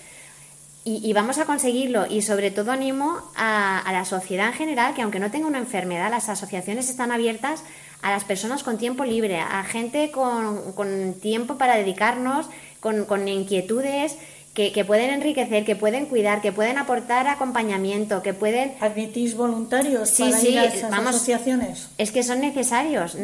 [0.90, 2.06] y, vamos a conseguirlo.
[2.10, 6.10] Y sobre todo animo a, la sociedad en general que aunque no tenga una enfermedad,
[6.10, 7.64] las asociaciones están abiertas
[8.02, 13.28] a las personas con tiempo libre, a gente con, con tiempo para dedicarnos, con, con
[13.28, 14.18] inquietudes
[14.58, 18.74] que, pueden enriquecer, que pueden cuidar, que pueden aportar acompañamiento, que pueden...
[18.80, 21.90] ¿Admitís voluntarios sí, para ir a esas asociaciones?
[22.00, 23.16] Es que son necesarios,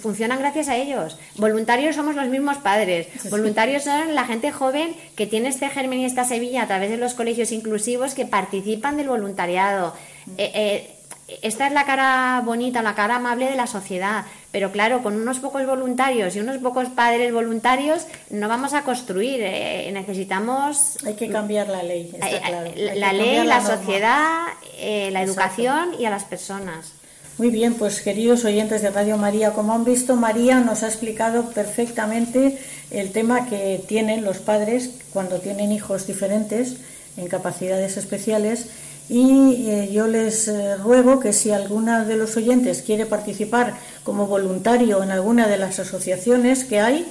[0.00, 1.18] funcionan gracias a ellos.
[1.36, 6.06] Voluntarios somos los mismos padres, voluntarios son la gente joven que tiene este germen y
[6.06, 9.94] esta Sevilla a través de los colegios inclusivos que participan del voluntariado.
[10.38, 10.96] Eh, eh,
[11.42, 15.38] esta es la cara bonita, la cara amable de la sociedad, pero claro, con unos
[15.38, 20.98] pocos voluntarios y unos pocos padres voluntarios no vamos a construir, eh, necesitamos...
[21.06, 22.70] Hay que cambiar la ley, está claro.
[22.76, 24.46] la ley, la, sociedad,
[24.78, 26.92] eh, la educación y a las personas.
[27.38, 31.50] Muy bien, pues queridos oyentes de Radio María, como han visto, María nos ha explicado
[31.50, 32.58] perfectamente
[32.90, 36.76] el tema que tienen los padres cuando tienen hijos diferentes
[37.16, 38.68] en capacidades especiales
[39.08, 44.26] y eh, yo les eh, ruego que si alguna de los oyentes quiere participar como
[44.26, 47.06] voluntario en alguna de las asociaciones que hay,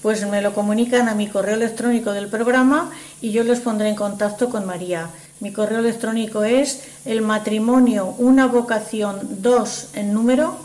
[0.00, 3.96] pues me lo comunican a mi correo electrónico del programa y yo les pondré en
[3.96, 5.10] contacto con María.
[5.40, 10.56] Mi correo electrónico es el matrimonio una vocación 2 en número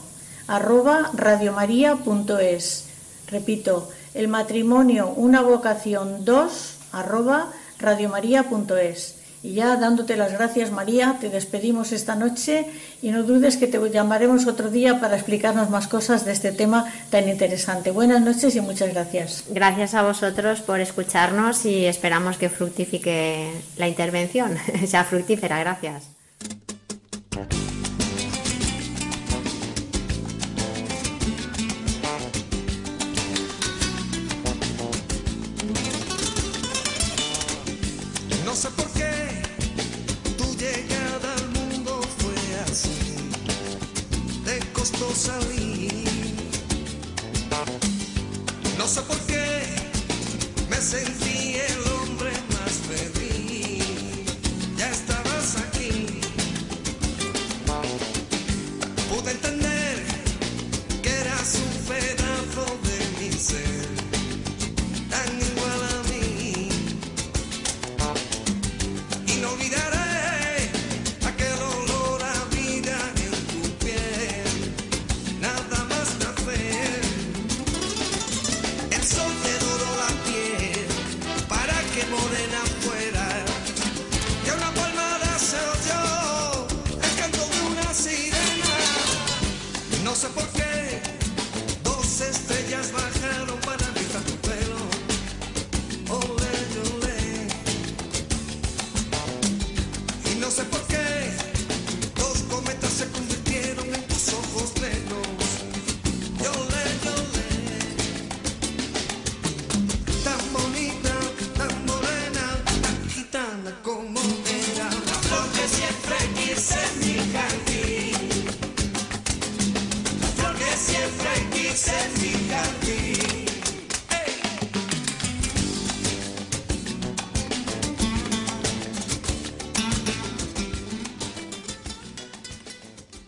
[0.48, 2.86] arroba radiomaria.es.
[3.30, 9.17] Repito, el matrimonio una vocación 2 arroba radiomaria.es.
[9.48, 12.66] Y ya dándote las gracias, María, te despedimos esta noche
[13.02, 16.92] y no dudes que te llamaremos otro día para explicarnos más cosas de este tema
[17.10, 17.92] tan interesante.
[17.92, 19.46] Buenas noches y muchas gracias.
[19.50, 25.60] Gracias a vosotros por escucharnos y esperamos que fructifique la intervención, sea fructífera.
[25.60, 26.10] Gracias.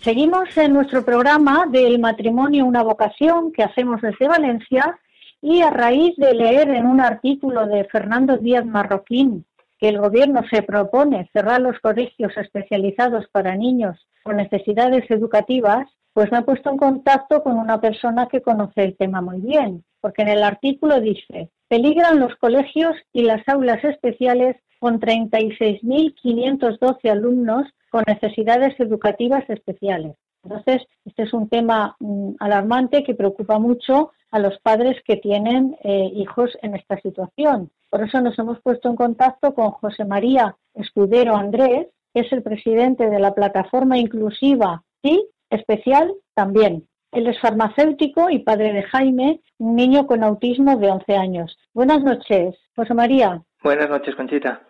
[0.10, 5.00] Seguimos en nuestro programa del matrimonio una vocación que hacemos desde Valencia
[5.40, 9.46] y a raíz de leer en un artículo de Fernando Díaz Marroquín
[9.78, 16.32] que el gobierno se propone cerrar los colegios especializados para niños con necesidades educativas, pues
[16.32, 20.24] me he puesto en contacto con una persona que conoce el tema muy bien, porque
[20.24, 28.04] en el artículo dice, peligran los colegios y las aulas especiales con 36.512 alumnos con
[28.08, 30.16] necesidades educativas especiales.
[30.44, 35.76] Entonces, este es un tema mm, alarmante que preocupa mucho a los padres que tienen
[35.84, 37.72] eh, hijos en esta situación.
[37.90, 42.44] Por eso nos hemos puesto en contacto con José María Escudero Andrés, que es el
[42.44, 46.88] presidente de la plataforma inclusiva Sí, especial también.
[47.12, 51.58] Él es farmacéutico y padre de Jaime, un niño con autismo de 11 años.
[51.74, 53.42] Buenas noches, José María.
[53.64, 54.62] Buenas noches, Conchita.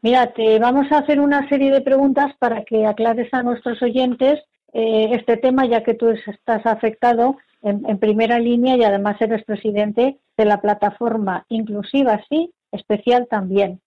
[0.00, 4.40] Mira, te vamos a hacer una serie de preguntas para que aclares a nuestros oyentes
[4.72, 10.18] eh, este tema, ya que tú estás afectado en, primera línea y además eres presidente
[10.36, 13.80] de la plataforma inclusiva, sí, especial también.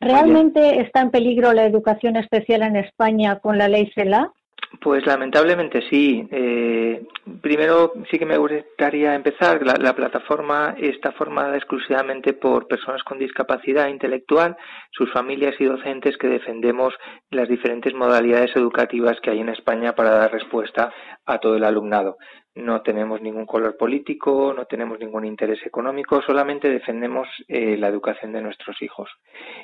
[0.00, 4.32] ¿Realmente está en peligro la educación especial en España con la ley CELA?
[4.80, 6.26] Pues lamentablemente sí.
[6.30, 7.06] Eh,
[7.40, 9.64] primero sí que me gustaría empezar.
[9.64, 14.56] La, plataforma está formada exclusivamente por personas con discapacidad intelectual,
[14.90, 16.94] sus familias y docentes que defendemos
[17.30, 20.92] las diferentes modalidades educativas que hay en España para dar respuesta
[21.24, 22.18] a todo el alumnado
[22.56, 28.32] no tenemos ningún color político, no tenemos ningún interés económico, solamente defendemos eh, la educación
[28.32, 29.10] de nuestros hijos.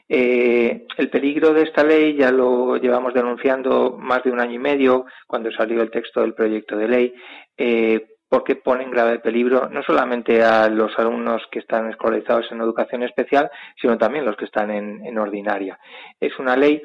[0.09, 4.59] Eh, el peligro de esta ley ya lo llevamos denunciando más de un año y
[4.59, 7.15] medio cuando salió el texto del proyecto de ley.
[7.57, 12.63] Eh, porque pone en grave peligro no solamente a los alumnos que están escolarizados en
[12.63, 15.79] educación especial, sino también los que están en, en ordinaria.
[16.19, 16.81] Es una ley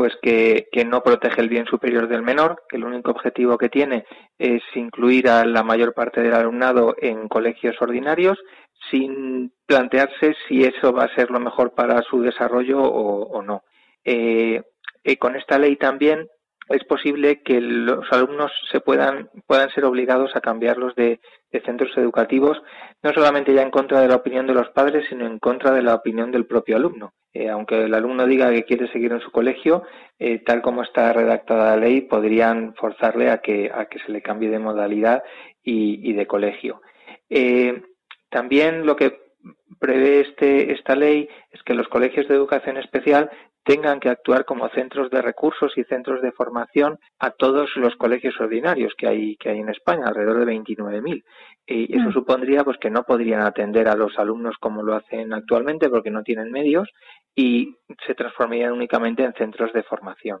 [0.00, 4.06] pues que, no protege el bien superior del menor, que el único objetivo que tiene
[4.38, 8.38] es incluir a la mayor parte del alumnado en colegios ordinarios
[8.90, 13.62] sin plantearse si eso va a ser lo mejor para su desarrollo o, no.
[14.02, 14.62] Eh,
[15.18, 16.30] con esta ley también
[16.70, 21.20] es posible que los alumnos se puedan, puedan ser obligados a cambiarlos de,
[21.66, 22.56] centros educativos,
[23.02, 25.82] no solamente ya en contra de la opinión de los padres, sino en contra de
[25.82, 27.12] la opinión del propio alumno.
[27.32, 29.84] Eh, aunque el alumno diga que quiere seguir en su colegio,
[30.18, 34.20] eh, tal como está redactada la ley, podrían forzarle a que, a que se le
[34.20, 35.22] cambie de modalidad
[35.62, 36.82] y, de colegio.
[37.28, 37.82] Eh,
[38.30, 39.20] también lo que
[39.78, 43.30] prevé este, esta ley es que los colegios de educación especial
[43.70, 48.34] tengan que actuar como centros de recursos y centros de formación a todos los colegios
[48.40, 51.22] ordinarios que hay que hay en España, alrededor de 29.000.
[51.68, 52.12] Y eso mm.
[52.12, 56.24] supondría pues que no podrían atender a los alumnos como lo hacen actualmente porque no
[56.24, 56.90] tienen medios
[57.32, 60.40] y se transformarían únicamente en centros de formación.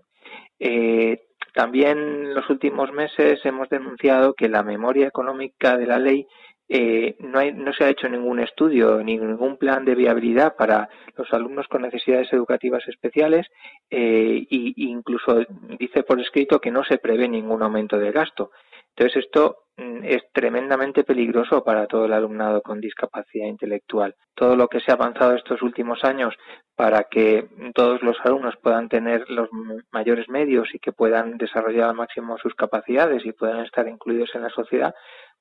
[0.58, 1.20] Eh,
[1.54, 6.26] también en los últimos meses hemos denunciado que la memoria económica de la ley
[6.72, 11.26] eh, no, no, se ha hecho ningún estudio ni ningún plan de viabilidad para los
[11.32, 13.48] alumnos con necesidades educativas especiales
[13.90, 15.44] e incluso
[15.80, 18.52] dice por escrito que no se prevé ningún aumento de gasto.
[18.96, 24.14] Entonces esto mm, es tremendamente peligroso para todo el alumnado con discapacidad intelectual.
[24.34, 26.34] Todo lo que se ha avanzado estos últimos años
[26.76, 29.48] para que todos los alumnos puedan tener los
[29.90, 34.42] mayores medios y que puedan desarrollar al máximo sus capacidades y puedan estar incluidos en
[34.42, 34.94] la sociedad,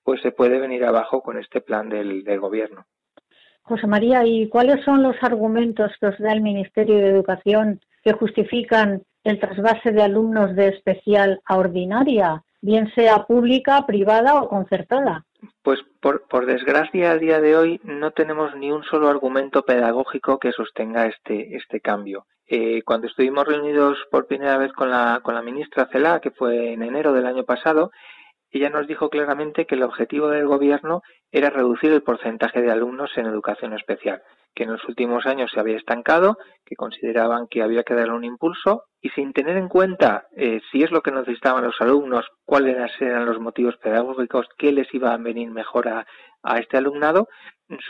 [0.04, 2.86] pues se puede venir abajo con este plan del, del gobierno.
[3.64, 8.14] José María, ¿y cuáles son los argumentos que os da el Ministerio de Educación que
[8.14, 15.26] justifican el trasvase de alumnos de especial a ordinaria, bien sea pública, privada o concertada?
[15.62, 20.40] Pues por, por, desgracia a día de hoy no tenemos ni un solo argumento pedagógico
[20.40, 22.26] que sostenga este, este cambio.
[22.48, 26.74] Eh, cuando estuvimos reunidos por primera vez con la, con la ministra Celá, que fue
[26.74, 27.92] en enero del año pasado,
[28.52, 33.12] ella nos dijo claramente que el objetivo del gobierno era reducir el porcentaje de alumnos
[33.16, 34.24] en educación especial,
[34.56, 38.24] que en los últimos años se había estancado, que consideraban que había que darle un
[38.24, 42.76] impulso y sin tener en cuenta eh, si es lo que necesitaban los alumnos, cuáles
[43.00, 46.08] eran los motivos pedagógicos, qué les iba a venir mejor a,
[46.42, 47.28] a este alumnado,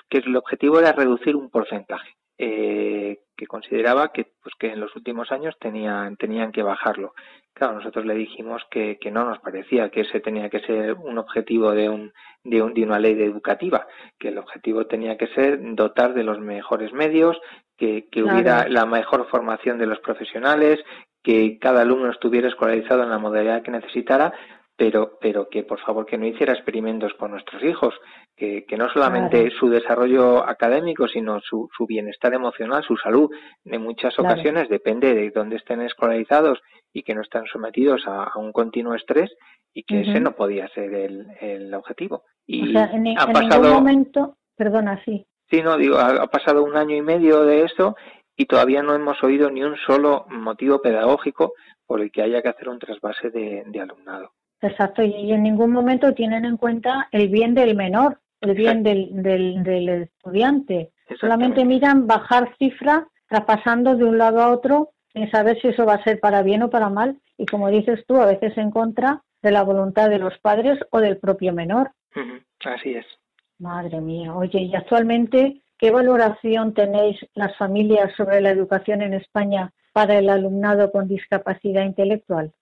[0.09, 2.18] que el objetivo era reducir un porcentaje.
[2.41, 7.13] Eh, que consideraba que, pues, que en los últimos años tenían, tenían que bajarlo.
[7.53, 11.17] Claro, nosotros le dijimos que, que no nos parecía que ese tenía que ser un
[11.17, 12.13] objetivo de, un,
[12.45, 13.87] de, un, de una ley educativa,
[14.17, 17.37] que el objetivo tenía que ser dotar de los mejores medios,
[17.77, 20.79] que, que hubiera la mejor formación de los profesionales,
[21.21, 24.33] que cada alumno estuviera escolarizado en la modalidad que necesitara,
[24.79, 27.93] pero, pero que por favor que no hiciera experimentos con nuestros hijos,
[28.33, 33.29] que, que no solamente su desarrollo académico, sino su, su, bienestar emocional, su salud,
[33.65, 34.33] en muchas claro.
[34.33, 36.61] ocasiones depende de dónde estén escolarizados
[36.93, 39.29] y que no están sometidos a, a un continuo estrés
[39.73, 40.09] y que uh -huh.
[40.11, 42.23] ese no podía ser el, el objetivo.
[42.47, 45.27] Y o sea, en, ha en pasado, ningún momento, perdona, sí.
[45.49, 47.97] Sí, no, digo, ha, ha pasado un año y medio de eso
[48.37, 51.51] y todavía no hemos oído ni un solo motivo pedagógico
[51.85, 54.31] por el que haya que hacer un trasvase de, de alumnado.
[54.61, 59.09] Exacto, y en ningún momento tienen en cuenta el bien del menor, el bien del,
[59.23, 60.91] del, del, estudiante.
[61.19, 65.95] Solamente miran bajar cifra, traspasando de un lado a otro, sin saber si eso va
[65.95, 69.23] a ser para bien o para mal, y como dices tú, a veces en contra
[69.41, 71.91] de la voluntad de los padres o del propio menor.
[72.15, 72.43] Uh -huh.
[72.65, 73.05] Así es.
[73.59, 79.71] Madre mía, oye, y actualmente, ¿qué valoración tenéis las familias sobre la educación en España
[79.93, 82.53] para el alumnado con discapacidad intelectual?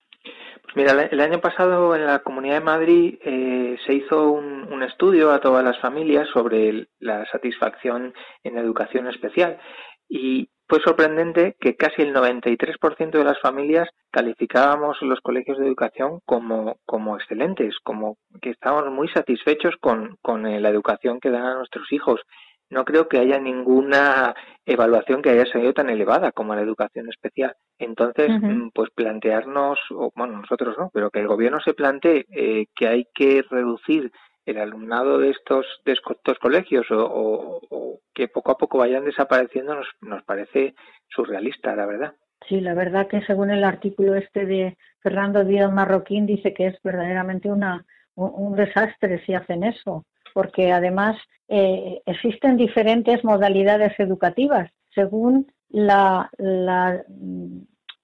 [0.64, 5.32] Pues mira, el año pasado en la Comunidad de Madrid eh, se hizo un, estudio
[5.32, 8.14] a todas las familias sobre la satisfacción
[8.44, 9.60] en educación especial
[10.08, 16.20] y fue sorprendente que casi el 93% de las familias calificábamos los colegios de educación
[16.26, 21.56] como, como excelentes, como que estábamos muy satisfechos con, con la educación que dan a
[21.56, 22.22] nuestros hijos
[22.70, 27.56] no creo que haya ninguna evaluación que haya salido tan elevada como la educación especial.
[27.80, 28.72] Entonces, uh -huh.
[28.74, 33.08] pues plantearnos, o, bueno, nosotros no, pero que el gobierno se plantee eh, que hay
[33.14, 34.12] que reducir
[34.46, 39.06] el alumnado de estos, de estos colegios o, o, o, que poco a poco vayan
[39.06, 40.74] desapareciendo nos, nos parece
[41.10, 42.14] surrealista, la verdad.
[42.48, 46.78] Sí, la verdad que según el artículo este de Fernando Díaz Marroquín dice que es
[46.82, 51.18] verdaderamente una, un, un desastre si hacen eso porque además
[51.48, 57.04] eh, existen diferentes modalidades educativas según la, la,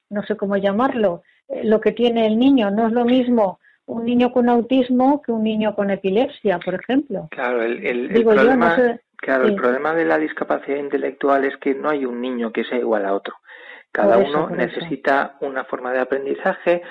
[0.10, 2.70] no sé cómo llamarlo, eh, lo que tiene el niño.
[2.72, 7.28] No es lo mismo un niño con autismo que un niño con epilepsia, por ejemplo.
[7.32, 9.50] Claro, el, el, el problema, yo, no sé, claro, sí.
[9.50, 13.06] el problema de la discapacidad intelectual es que no hay un niño que sea igual
[13.06, 13.36] a otro.
[13.92, 16.82] Cada eso, uno necesita una forma de aprendizaje,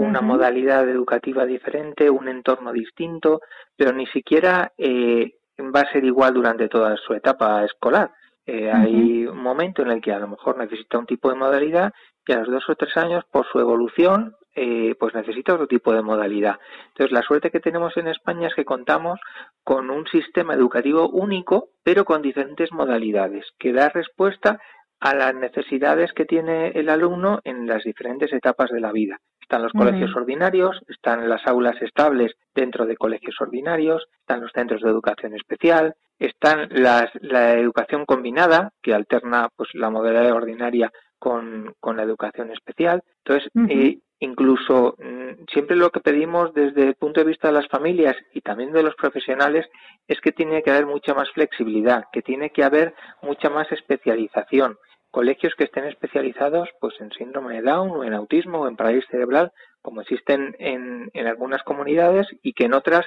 [0.00, 0.26] una uh -huh.
[0.26, 3.40] modalidad educativa diferente, un entorno distinto,
[3.76, 5.34] pero ni siquiera eh,
[5.74, 8.10] va a ser igual durante toda su etapa escolar.
[8.46, 8.84] Eh, uh -huh.
[8.84, 11.92] Hay un momento en el que a lo mejor necesita un tipo de modalidad
[12.26, 15.92] y a los dos o tres años, por su evolución, eh, pues necesita otro tipo
[15.92, 16.56] de modalidad.
[16.88, 19.18] Entonces, la suerte que tenemos en España es que contamos
[19.64, 24.60] con un sistema educativo único, pero con diferentes modalidades, que da respuesta
[25.00, 29.18] a las necesidades que tiene el alumno en las diferentes etapas de la vida.
[29.50, 30.18] Están los colegios uh -huh.
[30.18, 35.96] ordinarios, están las aulas estables dentro de colegios ordinarios, están los centros de educación especial,
[36.20, 42.52] están las, la educación combinada, que alterna pues la modalidad ordinaria con, con la educación
[42.52, 43.02] especial.
[43.24, 43.70] Entonces, uh -huh.
[43.72, 48.16] eh, incluso mm, siempre lo que pedimos desde el punto de vista de las familias
[48.32, 49.66] y también de los profesionales
[50.06, 54.78] es que tiene que haber mucha más flexibilidad, que tiene que haber mucha más especialización
[55.10, 59.08] colegios que estén especializados pues en síndrome de Down o en autismo o en parálisis
[59.10, 59.52] cerebral
[59.82, 63.06] como existen en, en algunas comunidades y que en otras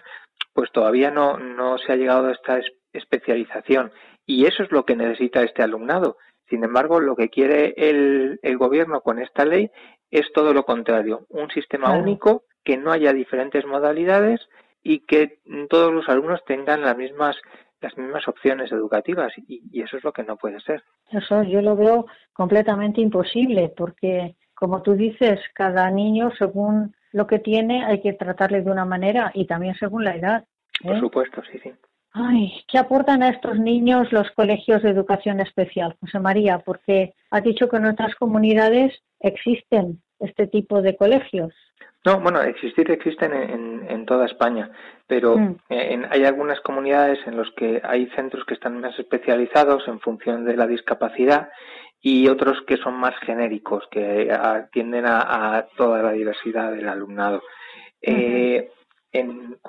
[0.54, 2.60] pues todavía no, no se ha llegado a esta
[2.93, 3.91] especialización
[4.26, 6.18] y eso es lo que necesita este alumnado.
[6.49, 9.72] Sin embargo, lo que quiere el, el gobierno con esta ley
[10.12, 12.04] es todo lo contrario, un sistema claro.
[12.04, 14.39] único, que no haya diferentes modalidades
[14.84, 15.39] y que
[15.70, 17.36] todos los alumnos tengan las mismas
[17.84, 20.84] las mismas opciones educativas y, y, eso es lo que no puede ser.
[21.11, 27.39] Eso yo lo veo completamente imposible porque, como tú dices, cada niño según lo que
[27.39, 30.45] tiene hay que tratarle de una manera y también según la edad.
[30.81, 31.71] Por supuesto, sí, sí.
[32.15, 36.59] Ay, ¿qué aportan a estos niños los colegios de educación especial, José María?
[36.59, 41.53] Porque has dicho que en otras comunidades existen este tipo de colegios.
[42.06, 44.70] No, bueno, existir existen en, en toda España,
[45.08, 45.56] pero mm.
[45.70, 50.43] en, hay algunas comunidades en las que hay centros que están más especializados en función
[50.43, 51.49] de la discapacidad
[52.01, 57.41] y otros que son más genéricos, que atienden a, toda la diversidad del alumnado.
[58.01, 58.70] eh,
[59.14, 59.59] en,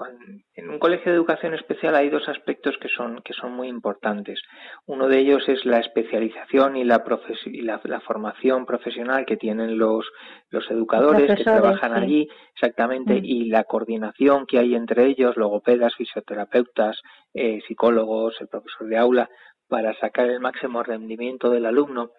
[0.57, 4.41] en, un colegio de educación especial hay dos aspectos que son, que son muy importantes.
[4.87, 7.05] Uno de ellos es la especialización y la,
[7.45, 10.07] y la, formación profesional que tienen los,
[10.49, 13.25] los educadores que trabajan allí, exactamente, mm.
[13.25, 17.03] y la coordinación que hay entre ellos, logopedas, fisioterapeutas,
[17.35, 19.29] eh, psicólogos, el profesor de aula,
[19.69, 22.13] para sacar el máximo rendimiento del alumno.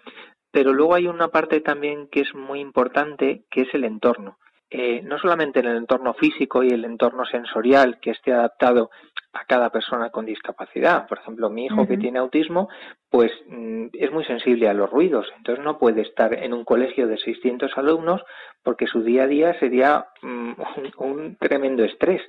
[0.52, 4.38] Pero luego hay una parte también que es muy importante, que es el entorno.
[4.70, 8.90] Eh, no solamente en el entorno físico y el entorno sensorial que esté adaptado
[9.36, 11.08] a cada persona con discapacidad.
[11.08, 12.70] Por ejemplo, mi hijo que tiene autismo,
[13.10, 17.08] pues mm, es muy sensible a los ruidos, entonces no puede estar en un colegio
[17.08, 18.22] de 600 alumnos
[18.64, 20.54] porque su día a día sería mm,
[20.98, 22.22] un, tremendo estrés.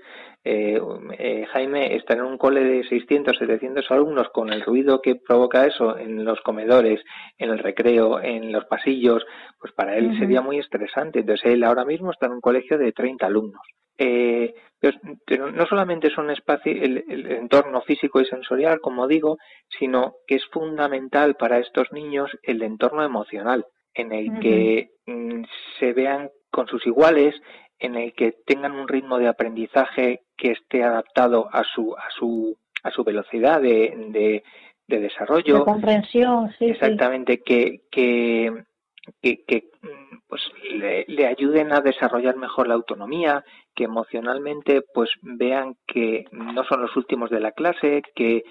[0.44, 0.80] Eh,
[1.18, 5.66] eh, Jaime, estar en un cole de 600, 700 alumnos con el ruido que provoca
[5.66, 7.00] eso en los comedores,
[7.36, 9.26] en el recreo, en los pasillos,
[9.58, 11.20] pues para él sería muy estresante.
[11.20, 13.62] Entonces él ahora mismo está en un colegio de 30 alumnos.
[13.98, 14.54] Eh,
[15.38, 19.38] no solamente son espacio, el, entorno físico y sensorial, como digo,
[19.78, 23.64] sino que es fundamental para estos niños el entorno emocional,
[23.94, 25.44] en el que mm,
[25.78, 27.34] se vean con sus iguales,
[27.78, 32.56] en el que tengan un ritmo de aprendizaje que esté adaptado a su a su
[32.82, 34.42] a su velocidad de,
[34.86, 35.58] de, desarrollo.
[35.58, 36.66] De comprensión, sí.
[36.66, 38.64] Exactamente, Que, que,
[39.20, 46.24] que, mm, pues le, ayuden a desarrollar mejor la autonomía, que emocionalmente pues vean que
[46.32, 48.44] no son los últimos de la clase, que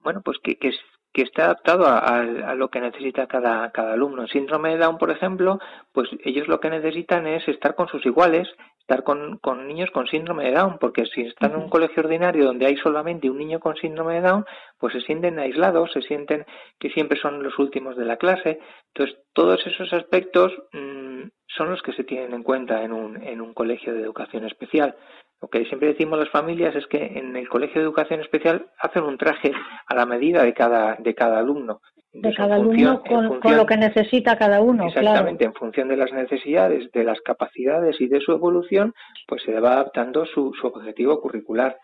[0.00, 0.72] bueno pues que, que,
[1.12, 4.22] que esté adaptado a, lo que necesita cada, cada alumno.
[4.22, 5.58] En síndrome de Down, por ejemplo,
[5.92, 8.48] pues ellos lo que necesitan es estar con sus iguales,
[8.86, 12.44] estar con, con niños con síndrome de Down, porque si están en un colegio ordinario
[12.44, 14.44] donde hay solamente un niño con síndrome de Down,
[14.78, 16.46] pues se sienten aislados, se sienten
[16.78, 18.60] que siempre son los últimos de la clase.
[18.94, 23.40] Entonces, todos esos aspectos mmm, son los que se tienen en cuenta en un, en
[23.40, 24.94] un colegio de educación especial.
[25.42, 29.02] Lo que siempre decimos las familias es que en el colegio de educación especial hacen
[29.02, 29.50] un traje
[29.88, 31.80] a la medida de cada, de cada alumno.
[32.22, 34.86] De cada alumno con, lo que necesita cada uno.
[34.86, 38.94] Exactamente, en función de las necesidades, de las capacidades y de su evolución,
[39.26, 41.76] pues se va adaptando su, su objetivo curricular.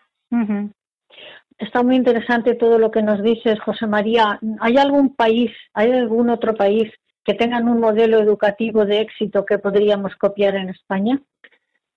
[1.57, 4.39] Está muy interesante todo lo que nos dices, José María.
[4.59, 6.91] ¿Hay algún país, hay algún otro país
[7.23, 11.21] que tengan un modelo educativo de éxito que podríamos copiar en España?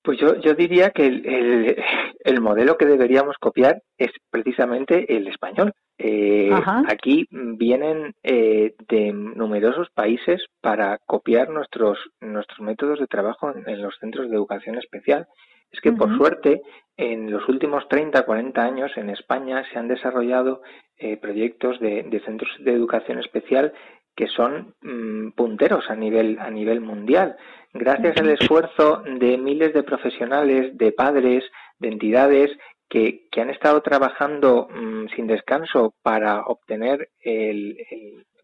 [0.06, 1.76] Pues yo, yo diría que el,
[2.20, 5.72] el, modelo que deberíamos copiar es precisamente el español.
[5.98, 6.48] Eh,
[6.88, 13.96] aquí vienen eh, de numerosos países para copiar nuestros, nuestros métodos de trabajo en, los
[13.98, 15.26] centros de educación especial.
[15.72, 16.62] Es que, por suerte,
[16.96, 20.62] en los últimos 30, 40 años en España se han desarrollado
[20.98, 23.72] eh, proyectos de, de, centros de educación especial
[24.16, 27.36] que son mm, punteros a nivel, a nivel mundial.
[27.72, 31.44] Gracias al esfuerzo de miles de profesionales, de padres,
[31.78, 32.50] de entidades
[32.88, 37.76] que, que han estado trabajando mm, sin descanso para obtener el,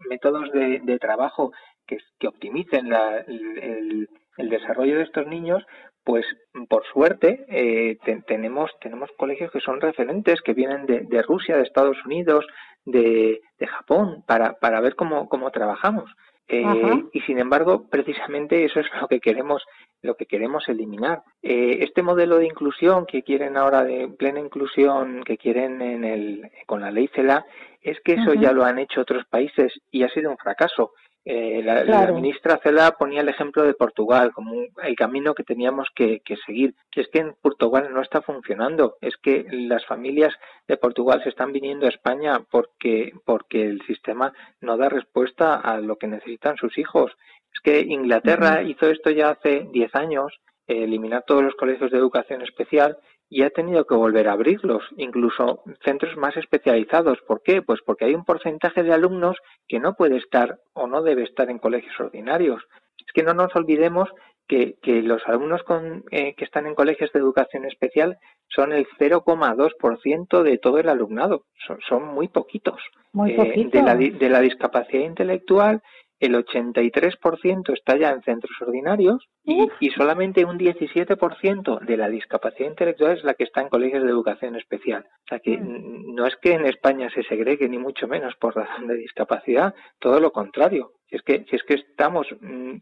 [0.08, 1.52] métodos de, trabajo
[1.86, 2.92] que, optimicen
[3.26, 5.64] el, el, desarrollo de estos niños,
[6.04, 6.24] pues
[6.68, 11.62] por suerte eh, tenemos tenemos colegios que son referentes que vienen de, de Rusia de
[11.62, 12.46] Estados Unidos
[12.84, 16.10] de, de Japón para, para ver cómo, cómo trabajamos.
[16.48, 19.62] Eh, y sin embargo, precisamente eso es lo que queremos,
[20.02, 21.22] lo que queremos eliminar.
[21.42, 26.50] Eh, este modelo de inclusión que quieren ahora de plena inclusión, que quieren en el,
[26.66, 27.46] con la ley CELA,
[27.80, 30.92] es que eso ya lo han hecho otros países y ha sido un fracaso.
[31.24, 36.20] Eh, la, ministra Cela ponía el ejemplo de Portugal como el camino que teníamos que,
[36.44, 36.74] seguir.
[36.90, 38.96] Que es que en Portugal no está funcionando.
[39.00, 40.34] Es que las familias
[40.66, 45.78] de Portugal se están viniendo a España porque, porque el sistema no da respuesta a
[45.78, 47.12] lo que necesitan sus hijos.
[47.52, 52.42] Es que Inglaterra hizo esto ya hace 10 años, eliminar todos los colegios de educación
[52.42, 52.98] especial
[53.32, 57.18] y ha tenido que volver a abrirlos, incluso centros más especializados.
[57.26, 57.62] ¿Por qué?
[57.62, 61.48] Pues porque hay un porcentaje de alumnos que no puede estar o no debe estar
[61.48, 62.62] en colegios ordinarios.
[62.98, 64.10] Es que no nos olvidemos
[64.46, 68.18] que, los alumnos con, eh, que están en colegios de educación especial
[68.48, 71.46] son el 0,2% de todo el alumnado.
[71.88, 72.82] Son, muy poquitos.
[73.14, 75.80] Muy eh, de, la, de la discapacidad intelectual
[76.22, 82.70] el 83% está ya en centros ordinarios y, y solamente un 17% de la discapacidad
[82.70, 85.05] intelectual es la que está en colegios de educación especial.
[85.07, 86.14] O sea que mm.
[86.14, 90.20] no es que en España se segregue ni mucho menos por razón de discapacidad, todo
[90.20, 90.93] lo contrario.
[91.09, 92.76] Si es que, si es que estamos, mm,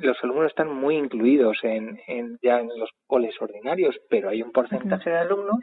[0.00, 1.98] los alumnos están muy incluidos en,
[2.40, 5.58] ya en los coles ordinarios, pero hay un porcentaje de alumnos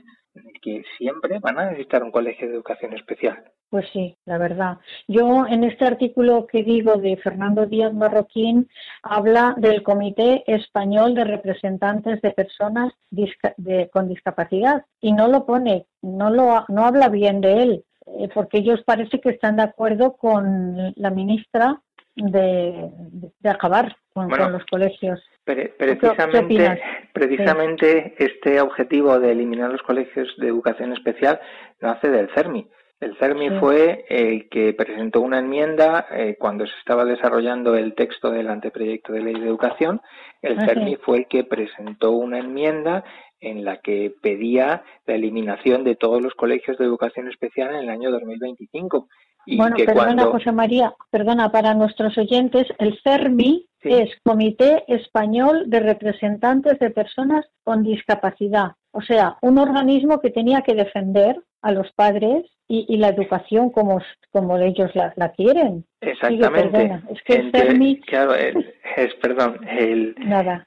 [0.61, 3.43] que siempre van a necesitar un colegio de educación especial.
[3.69, 4.77] Pues sí, la verdad.
[5.07, 8.69] Yo en este artículo que digo de Fernando Díaz Marroquín
[9.03, 10.16] habla del Comité
[10.47, 12.93] Español de Representantes de Personas
[13.91, 18.59] con Discapacidad y no lo pone, no lo no habla bien de él, eh, porque
[18.59, 21.81] ellos parece que están de acuerdo con la ministra
[22.15, 22.89] de,
[23.43, 25.21] acabar con, los colegios.
[25.45, 26.81] precisamente,
[27.13, 31.39] precisamente este objetivo de eliminar los colegios de educación especial
[31.79, 32.67] nace del CERMI.
[32.99, 38.31] El CERMI fue el que presentó una enmienda eh, cuando se estaba desarrollando el texto
[38.31, 40.01] del anteproyecto de ley de educación.
[40.41, 43.03] El CERMI fue el que presentó una enmienda
[43.39, 47.89] en la que pedía la eliminación de todos los colegios de educación especial en el
[47.89, 49.07] año 2025
[49.55, 56.79] bueno, perdona, José María, perdona, para nuestros oyentes, el CERMI es Comité Español de Representantes
[56.79, 62.45] de Personas con Discapacidad, o sea, un organismo que tenía que defender a los padres
[62.69, 64.01] y, la educación como,
[64.31, 65.85] como ellos la, quieren.
[66.01, 66.99] Exactamente.
[67.09, 68.01] es que el CERMI...
[68.01, 70.15] Claro, es, perdón, el,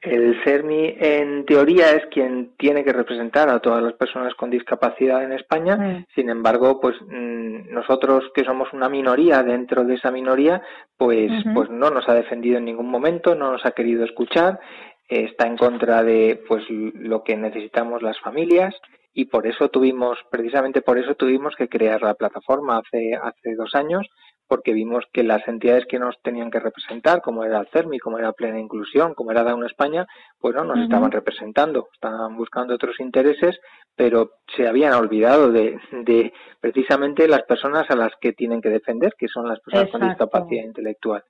[0.00, 5.22] el CERMI en teoría es quien tiene que representar a todas las personas con discapacidad
[5.22, 6.06] en España, mm.
[6.14, 10.62] sin embargo, pues mm, nosotros que somos una minoría dentro de esa minoría,
[10.96, 14.60] pues, pues no nos ha defendido en ningún momento, no nos ha querido escuchar,
[15.08, 18.74] está en contra de pues lo que necesitamos las familias
[19.12, 23.74] y por eso tuvimos, precisamente por eso tuvimos que crear la plataforma hace, hace dos
[23.74, 24.06] años,
[24.46, 28.18] porque vimos que las entidades que nos tenían que representar, como era el CERMI, como
[28.18, 30.06] era Plena Inclusión, como era Down España,
[30.40, 33.60] pues no nos estaban representando, estaban buscando otros intereses,
[33.94, 39.14] pero se habían olvidado de, de precisamente las personas a las que tienen que defender,
[39.16, 41.22] que son las personas con discapacidad intelectual.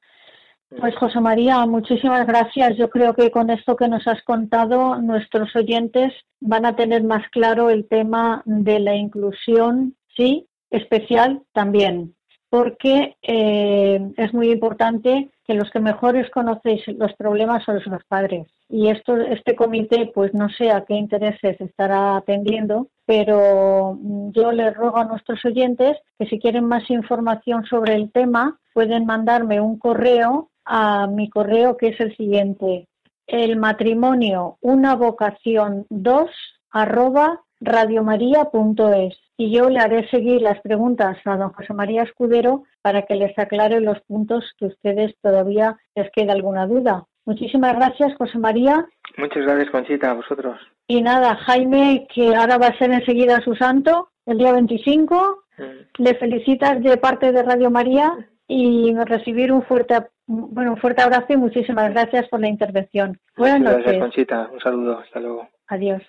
[0.78, 2.76] Pues José María, muchísimas gracias.
[2.76, 7.28] Yo creo que con esto que nos has contado, nuestros oyentes van a tener más
[7.30, 12.14] claro el tema de la inclusión, sí, especial también,
[12.50, 18.46] porque eh, es muy importante que los que mejores conocéis los problemas son los padres.
[18.68, 23.98] Y esto, este comité, pues no sé a qué intereses estará atendiendo, pero
[24.30, 29.04] yo les ruego a nuestros oyentes que si quieren más información sobre el tema, pueden
[29.04, 32.86] mandarme un correo a mi correo que es el siguiente,
[33.26, 36.30] el matrimonio una vocación 2
[36.70, 43.02] arroba radiomaria.es y yo le haré seguir las preguntas a don José María Escudero para
[43.02, 47.06] que les aclare los puntos que ustedes todavía les queda alguna duda.
[47.26, 48.86] Muchísimas gracias, José María.
[49.18, 50.60] Muchas gracias, Conchita, a vosotros.
[50.86, 55.44] Y nada, Jaime, que ahora va a ser enseguida su santo, el día 25.
[55.58, 55.62] Mm.
[56.02, 58.12] Le felicitas de parte de Radio María
[58.53, 59.94] y recibir un fuerte
[60.26, 63.18] bueno, un fuerte abrazo y muchísimas gracias por la intervención.
[63.36, 63.84] Buenas noches.
[63.84, 64.51] Gracias, Conchita.
[64.53, 64.98] Un saludo.
[64.98, 65.48] Hasta luego.
[65.68, 66.03] Adiós.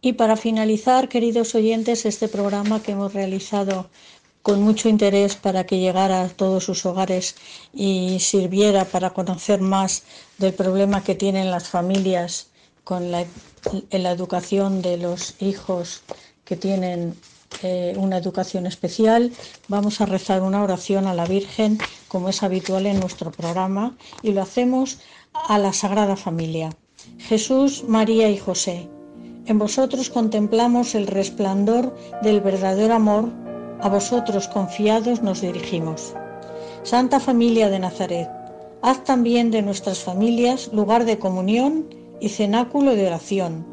[0.00, 3.88] Y para finalizar, queridos oyentes, este programa que hemos realizado
[4.42, 7.34] con mucho interés para que llegara a todos sus hogares
[7.74, 10.06] y sirviera para conocer más
[10.38, 12.52] del problema que tienen las familias
[12.84, 13.24] con la,
[13.90, 16.04] en la educación de los hijos
[16.44, 17.14] que tienen
[17.62, 19.32] eh, una educación especial,
[19.68, 21.78] vamos a rezar una oración a la Virgen,
[22.08, 24.98] como es habitual en nuestro programa, y lo hacemos
[25.32, 26.70] a la Sagrada Familia.
[27.18, 28.88] Jesús, María y José,
[29.46, 33.30] en vosotros contemplamos el resplandor del verdadero amor,
[33.80, 36.14] a vosotros confiados nos dirigimos.
[36.82, 38.28] Santa Familia de Nazaret,
[38.82, 41.86] haz también de nuestras familias lugar de comunión
[42.20, 43.66] y cenáculo de oración,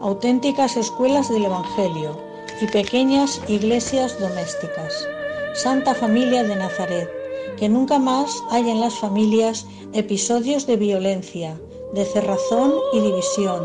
[0.00, 5.08] auténticas escuelas del Evangelio y pequeñas iglesias domésticas.
[5.54, 7.10] Santa Familia de Nazaret,
[7.56, 11.60] que nunca más haya en las familias episodios de violencia,
[11.92, 13.64] de cerrazón y división,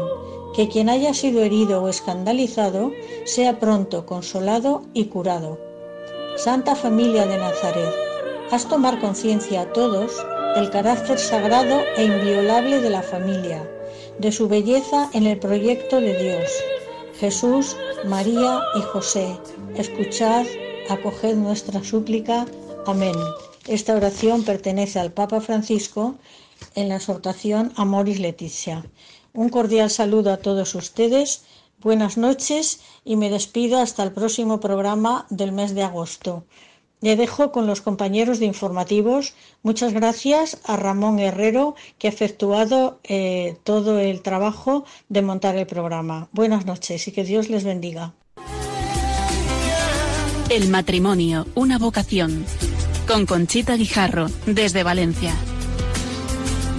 [0.56, 2.92] que quien haya sido herido o escandalizado
[3.26, 5.60] sea pronto consolado y curado.
[6.36, 7.94] Santa Familia de Nazaret,
[8.52, 10.12] haz tomar conciencia a todos
[10.56, 13.70] del carácter sagrado e inviolable de la familia,
[14.20, 16.52] de su belleza en el proyecto de Dios
[17.20, 19.40] Jesús, María y José,
[19.76, 20.46] escuchad,
[20.88, 22.46] acoged nuestra súplica.
[22.86, 23.16] Amén.
[23.66, 26.16] Esta oración pertenece al Papa Francisco
[26.76, 28.86] en la exhortación Amoris Leticia.
[29.34, 31.44] Un cordial saludo a todos ustedes,
[31.80, 36.46] buenas noches y me despido hasta el próximo programa del mes de agosto.
[37.02, 39.34] Le dejo con los compañeros de informativos.
[39.64, 45.68] Muchas gracias a Ramón Herrero, que ha efectuado eh, todo el trabajo de montar el
[45.68, 46.30] programa.
[46.32, 48.14] Buenas noches y que Dios les bendiga.
[50.50, 52.46] El matrimonio, una vocación.
[53.06, 55.34] Con Conchita Guijarro, desde Valencia.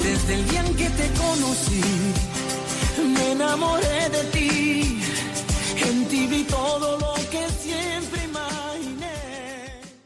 [0.02, 1.82] Desde el día en que te conocí,
[3.14, 5.00] me enamoré de ti.
[5.86, 7.57] En ti vi todo lo que